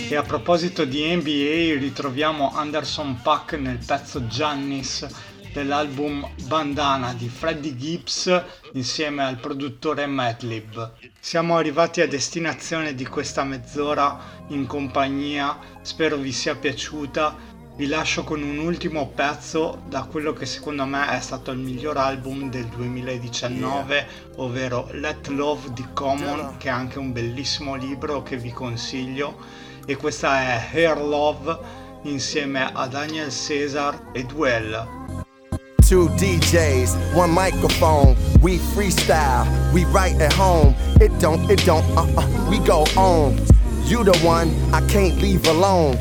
E 0.07 0.17
a 0.17 0.21
proposito 0.21 0.85
di 0.85 1.13
NBA, 1.13 1.77
ritroviamo 1.77 2.53
Anderson 2.55 3.19
Pack 3.21 3.53
nel 3.53 3.79
pezzo 3.85 4.27
Giannis 4.27 5.05
dell'album 5.55 6.29
Bandana 6.47 7.13
di 7.13 7.29
Freddie 7.29 7.77
Gibbs 7.77 8.43
insieme 8.73 9.23
al 9.23 9.37
produttore 9.37 10.05
Madlib. 10.05 10.91
Siamo 11.17 11.55
arrivati 11.55 12.01
a 12.01 12.07
destinazione 12.09 12.93
di 12.93 13.05
questa 13.05 13.45
mezz'ora 13.45 14.43
in 14.49 14.65
compagnia, 14.65 15.57
spero 15.81 16.17
vi 16.17 16.33
sia 16.33 16.55
piaciuta. 16.55 17.53
Vi 17.77 17.87
lascio 17.87 18.23
con 18.23 18.41
un 18.41 18.57
ultimo 18.57 19.07
pezzo 19.07 19.83
da 19.87 20.03
quello 20.03 20.33
che 20.33 20.45
secondo 20.45 20.85
me 20.85 21.09
è 21.09 21.19
stato 21.21 21.51
il 21.51 21.59
miglior 21.59 21.97
album 21.97 22.49
del 22.49 22.67
2019, 22.67 24.07
ovvero 24.37 24.87
Let 24.91 25.27
Love 25.27 25.73
di 25.73 25.85
Common, 25.93 26.55
che 26.57 26.67
è 26.67 26.71
anche 26.71 26.99
un 26.99 27.11
bellissimo 27.11 27.75
libro 27.75 28.23
che 28.23 28.37
vi 28.37 28.51
consiglio. 28.51 29.37
E 29.85 29.95
questa 29.97 30.39
è 30.39 30.69
Hair 30.73 30.97
Love 30.97 31.57
insieme 32.03 32.71
a 32.73 32.87
Daniel 32.87 33.29
Cesar 33.29 34.09
e 34.13 34.23
Duel. 34.23 35.24
Two 35.87 36.07
DJs, 36.17 37.15
one 37.15 37.29
microphone. 37.29 38.15
We 38.41 38.57
freestyle, 38.57 39.45
we 39.71 39.85
write 39.85 40.19
at 40.19 40.33
home. 40.33 40.73
It 40.99 41.17
don't, 41.19 41.47
it 41.47 41.63
don't, 41.63 41.85
uh 41.95 42.07
uh, 42.17 42.49
we 42.49 42.57
go 42.65 42.85
on. 42.97 43.37
You 43.83 44.03
the 44.03 44.17
one 44.23 44.49
I 44.73 44.81
can't 44.87 45.21
leave 45.21 45.45
alone. 45.45 45.95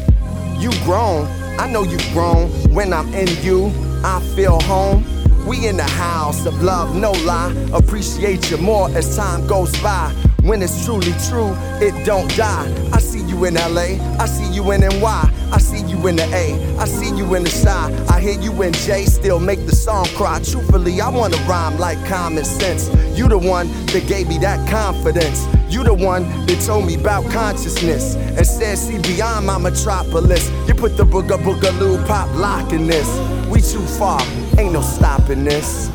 You 0.58 0.70
grown, 0.84 1.26
I 1.58 1.70
know 1.70 1.82
you 1.82 1.98
grown. 2.14 2.48
When 2.72 2.94
I'm 2.94 3.12
in 3.12 3.28
you, 3.44 3.66
I 4.02 4.20
feel 4.34 4.58
home. 4.62 5.04
We 5.46 5.66
in 5.68 5.76
the 5.76 5.82
house 5.82 6.46
of 6.46 6.62
love, 6.62 6.96
no 6.96 7.12
lie. 7.12 7.52
Appreciate 7.74 8.50
you 8.50 8.56
more 8.56 8.88
as 8.96 9.14
time 9.14 9.46
goes 9.46 9.70
by. 9.82 10.10
When 10.44 10.62
it's 10.62 10.84
truly 10.86 11.12
true, 11.28 11.54
it 11.80 12.06
don't 12.06 12.34
die. 12.36 12.88
I 12.90 13.00
see 13.00 13.22
you 13.24 13.44
in 13.44 13.54
LA, 13.54 14.00
I 14.18 14.24
see 14.24 14.50
you 14.50 14.70
in 14.72 14.80
NY, 14.80 15.33
I 15.54 15.58
see 15.58 15.86
you 15.86 16.04
in 16.08 16.16
the 16.16 16.24
A, 16.34 16.76
I 16.78 16.84
see 16.84 17.14
you 17.16 17.32
in 17.36 17.44
the 17.44 17.50
shy. 17.50 18.06
I 18.08 18.20
hear 18.20 18.36
you 18.40 18.50
in 18.62 18.72
J, 18.72 19.04
still 19.04 19.38
make 19.38 19.64
the 19.66 19.72
song 19.76 20.04
cry. 20.16 20.40
Truthfully, 20.42 21.00
I 21.00 21.08
wanna 21.08 21.36
rhyme 21.48 21.78
like 21.78 22.04
common 22.06 22.44
sense. 22.44 22.88
You 23.16 23.28
the 23.28 23.38
one 23.38 23.68
that 23.86 24.04
gave 24.08 24.26
me 24.26 24.36
that 24.38 24.68
confidence. 24.68 25.46
You 25.72 25.84
the 25.84 25.94
one 25.94 26.24
that 26.46 26.60
told 26.66 26.86
me 26.86 26.96
about 26.96 27.30
consciousness 27.30 28.16
and 28.16 28.44
said, 28.44 28.76
see 28.76 28.98
beyond 28.98 29.46
my 29.46 29.58
metropolis. 29.58 30.50
You 30.66 30.74
put 30.74 30.96
the 30.96 31.04
booga 31.04 31.38
boogaloo 31.38 32.04
pop 32.08 32.28
lock 32.34 32.72
in 32.72 32.88
this. 32.88 33.08
We 33.46 33.60
too 33.60 33.86
far, 33.96 34.20
ain't 34.58 34.72
no 34.72 34.82
stopping 34.82 35.44
this. 35.44 35.88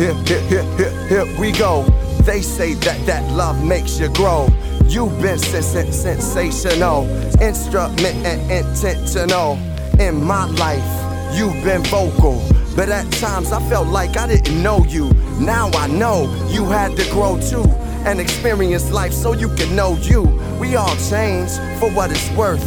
Here, 0.00 0.14
here, 0.24 0.62
here, 0.78 1.08
here, 1.08 1.38
we 1.38 1.52
go. 1.52 1.82
They 2.22 2.40
say 2.40 2.72
that 2.72 3.04
that 3.04 3.22
love 3.32 3.62
makes 3.62 4.00
you 4.00 4.08
grow. 4.14 4.48
You've 4.86 5.20
been 5.20 5.38
sens- 5.38 5.94
sensational, 5.94 7.04
instrument 7.38 8.16
and 8.24 8.50
intentional. 8.50 9.58
In 10.00 10.24
my 10.24 10.46
life, 10.52 11.36
you've 11.36 11.62
been 11.62 11.82
vocal. 11.82 12.42
But 12.74 12.88
at 12.88 13.12
times 13.20 13.52
I 13.52 13.60
felt 13.68 13.88
like 13.88 14.16
I 14.16 14.26
didn't 14.26 14.62
know 14.62 14.86
you. 14.86 15.12
Now 15.38 15.68
I 15.74 15.86
know 15.86 16.22
you 16.48 16.64
had 16.64 16.96
to 16.96 17.04
grow 17.10 17.38
too 17.38 17.70
and 18.06 18.22
experience 18.22 18.90
life 18.90 19.12
so 19.12 19.34
you 19.34 19.54
can 19.54 19.76
know 19.76 19.98
you. 20.00 20.22
We 20.58 20.76
all 20.76 20.96
change 21.10 21.50
for 21.78 21.90
what 21.90 22.10
it's 22.10 22.30
worth. 22.30 22.64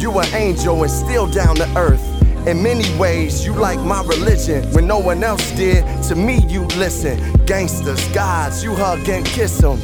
You 0.00 0.18
an 0.18 0.34
angel 0.34 0.82
and 0.82 0.90
still 0.90 1.26
down 1.26 1.56
to 1.56 1.68
earth. 1.76 2.09
In 2.46 2.62
many 2.62 2.84
ways, 2.98 3.44
you 3.44 3.52
like 3.52 3.78
my 3.80 4.02
religion. 4.02 4.64
When 4.72 4.86
no 4.86 4.98
one 4.98 5.22
else 5.22 5.50
did, 5.52 5.84
to 6.04 6.14
me 6.14 6.38
you 6.48 6.62
listen. 6.78 7.18
Gangsters, 7.44 8.06
gods, 8.08 8.64
you 8.64 8.74
hug 8.74 9.06
and 9.08 9.26
kiss 9.26 9.58
them. 9.58 9.78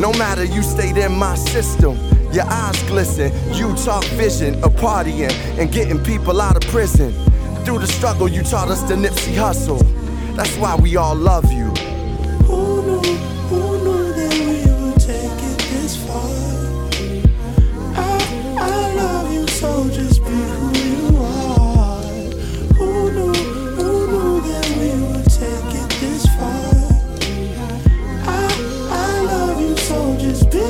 No 0.00 0.10
matter 0.14 0.44
you 0.44 0.62
stayed 0.62 0.96
in 0.96 1.12
my 1.12 1.34
system, 1.34 1.98
your 2.32 2.44
eyes 2.46 2.82
glisten. 2.84 3.30
You 3.54 3.76
talk 3.76 4.04
vision 4.16 4.54
of 4.64 4.72
partying 4.76 5.32
and 5.58 5.70
getting 5.70 6.02
people 6.02 6.40
out 6.40 6.56
of 6.56 6.62
prison. 6.70 7.12
Through 7.64 7.80
the 7.80 7.86
struggle, 7.86 8.28
you 8.28 8.42
taught 8.42 8.68
us 8.68 8.82
the 8.82 8.94
Nipsey 8.94 9.34
Hussle. 9.34 9.80
That's 10.36 10.56
why 10.56 10.76
we 10.76 10.96
all 10.96 11.14
love 11.14 11.52
you. 11.52 11.69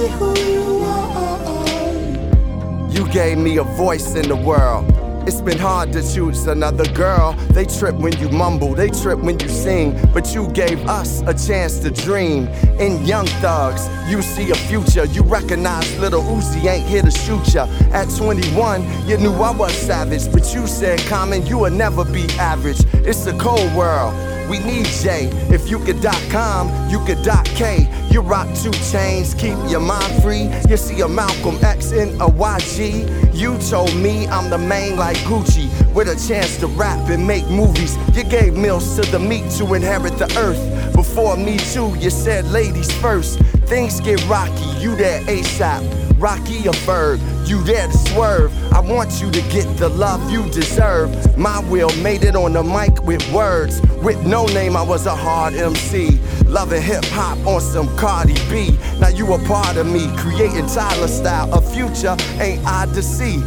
who 0.09 0.39
you 0.39 0.85
are. 0.85 2.91
You 2.91 3.09
gave 3.09 3.39
me 3.39 3.59
a 3.59 3.65
voice 3.65 4.15
in 4.15 4.29
the 4.29 4.37
world. 4.37 4.85
It's 5.27 5.43
been 5.43 5.59
hard 5.59 5.93
to 5.93 6.03
choose 6.03 6.47
another 6.47 6.87
girl. 6.93 7.33
They 7.51 7.67
trip 7.67 7.95
when 7.95 8.17
you 8.19 8.29
mumble, 8.31 8.75
they 8.75 8.89
trip 8.89 9.19
when 9.19 9.39
you 9.39 9.49
sing. 9.49 9.99
But 10.13 10.35
you 10.35 10.49
gave 10.49 10.81
us 10.89 11.21
a 11.23 11.35
chance 11.35 11.79
to 11.81 11.91
dream. 11.91 12.49
In 12.81 13.05
young 13.05 13.27
thugs, 13.43 13.87
you 14.11 14.23
see 14.23 14.51
a 14.51 14.55
future. 14.55 15.05
You 15.05 15.23
recognize 15.23 15.99
little 15.99 16.23
Uzi 16.23 16.65
ain't 16.67 16.87
here 16.87 17.03
to 17.03 17.11
shoot 17.11 17.55
ya. 17.55 17.67
At 17.93 18.09
21, 18.17 18.83
you 19.07 19.19
knew 19.19 19.33
I 19.33 19.53
was 19.53 19.73
savage. 19.73 20.33
But 20.33 20.53
you 20.55 20.67
said, 20.67 20.99
Common, 21.01 21.47
you 21.47 21.59
will 21.59 21.71
never 21.71 22.05
be 22.05 22.25
average. 22.39 22.81
It's 22.95 23.27
a 23.27 23.37
cold 23.39 23.73
world. 23.75 24.15
We 24.51 24.59
need 24.59 24.87
J. 24.87 25.31
If 25.49 25.71
you 25.71 25.79
could 25.79 26.01
dot 26.01 26.21
com, 26.29 26.69
you 26.91 26.99
could 27.05 27.23
dot 27.23 27.45
K. 27.55 27.89
You 28.11 28.21
rock 28.21 28.49
two 28.57 28.73
chains, 28.91 29.33
keep 29.33 29.57
your 29.71 29.79
mind 29.79 30.21
free. 30.25 30.51
You 30.69 30.77
see 30.77 31.01
a 31.03 31.09
Malcolm 31.09 31.57
X 31.63 31.93
in 31.93 32.09
a 32.21 32.27
YG. 32.27 33.33
You 33.33 33.57
told 33.71 33.95
me 33.95 34.27
I'm 34.27 34.51
the 34.51 34.59
main 34.59 34.97
like 34.97 35.19
Gucci, 35.19 35.71
with 35.95 36.09
a 36.09 36.17
chance 36.29 36.57
to 36.59 36.67
rap 36.67 37.09
and 37.11 37.25
make 37.25 37.49
movies. 37.49 37.97
You 38.13 38.25
gave 38.25 38.57
meals 38.57 38.97
to 38.97 39.03
the 39.13 39.21
meat 39.21 39.49
to 39.53 39.75
inherit 39.75 40.19
the 40.19 40.27
earth. 40.37 40.97
Before 40.97 41.37
me 41.37 41.57
too, 41.57 41.95
you 42.01 42.11
said 42.11 42.45
ladies 42.47 42.91
first. 43.01 43.39
Things 43.71 44.01
get 44.01 44.21
rocky, 44.27 44.67
you 44.83 44.97
there 44.97 45.21
ASAP. 45.23 46.00
Rocky 46.21 46.69
or 46.69 46.73
Ferg, 46.85 47.19
you 47.49 47.63
there 47.63 47.87
to 47.87 47.97
swerve. 47.97 48.53
I 48.75 48.81
want 48.81 49.23
you 49.23 49.31
to 49.31 49.41
get 49.49 49.65
the 49.79 49.89
love 49.89 50.31
you 50.31 50.43
deserve. 50.51 51.39
My 51.39 51.61
will 51.71 51.91
made 52.03 52.25
it 52.25 52.37
on 52.37 52.53
the 52.53 52.63
mic 52.63 53.03
with 53.05 53.27
words. 53.33 53.81
With 54.03 54.27
no 54.27 54.45
name, 54.47 54.77
I 54.77 54.83
was 54.83 55.07
a 55.07 55.17
hard 55.17 55.55
MC. 55.55 56.21
Loving 56.45 56.83
hip 56.83 57.05
hop 57.07 57.39
on 57.47 57.63
some 57.63 57.89
Cardi 57.97 58.35
B. 58.51 58.77
Now 59.01 59.09
you 59.09 59.33
a 59.33 59.39
part 59.47 59.79
of 59.79 59.87
me, 59.87 60.15
creating 60.19 60.67
Tyler 60.67 61.09
style. 61.09 61.51
A 61.55 61.63
future 61.63 62.15
ain't 62.39 62.67
odd 62.67 62.93
to 62.93 63.03
see. 63.03 63.43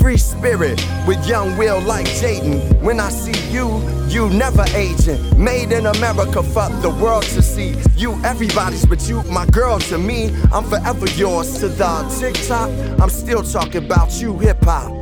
Free 0.00 0.16
spirit 0.16 0.82
with 1.06 1.26
young 1.26 1.58
will 1.58 1.78
like 1.82 2.06
Jaden. 2.06 2.80
When 2.80 2.98
I 2.98 3.10
see 3.10 3.38
you, 3.52 3.86
you 4.08 4.30
never 4.30 4.64
aging. 4.74 5.20
Made 5.38 5.72
in 5.72 5.84
America 5.84 6.42
for 6.42 6.70
the 6.80 6.88
world 6.88 7.24
to 7.24 7.42
see. 7.42 7.74
You 7.96 8.18
everybody's 8.24 8.86
but 8.86 9.06
you, 9.10 9.22
my 9.24 9.44
girl 9.46 9.78
to 9.78 9.98
me. 9.98 10.34
I'm 10.54 10.64
forever 10.64 11.06
yours 11.10 11.58
to 11.58 11.68
the 11.68 12.16
TikTok. 12.18 12.70
I'm 12.98 13.10
still 13.10 13.42
talking 13.42 13.84
about 13.84 14.18
you, 14.22 14.38
hip 14.38 14.64
hop. 14.64 14.99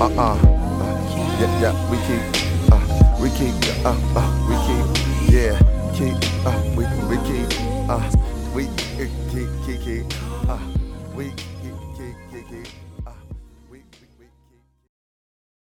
Uh 0.00 0.08
uh. 0.16 0.38
Yeah, 1.38 1.60
yeah, 1.60 1.90
we 1.90 1.96
keep, 2.08 2.72
uh, 2.72 2.80
we 3.20 3.28
keep, 3.36 3.54
uh, 3.84 3.94
uh, 4.16 4.28
we 4.48 4.56
keep, 4.64 4.86
yeah, 5.28 5.58
keep, 5.94 6.16
uh, 6.46 6.56
we, 6.74 6.84
we 7.08 7.16
keep, 7.28 7.49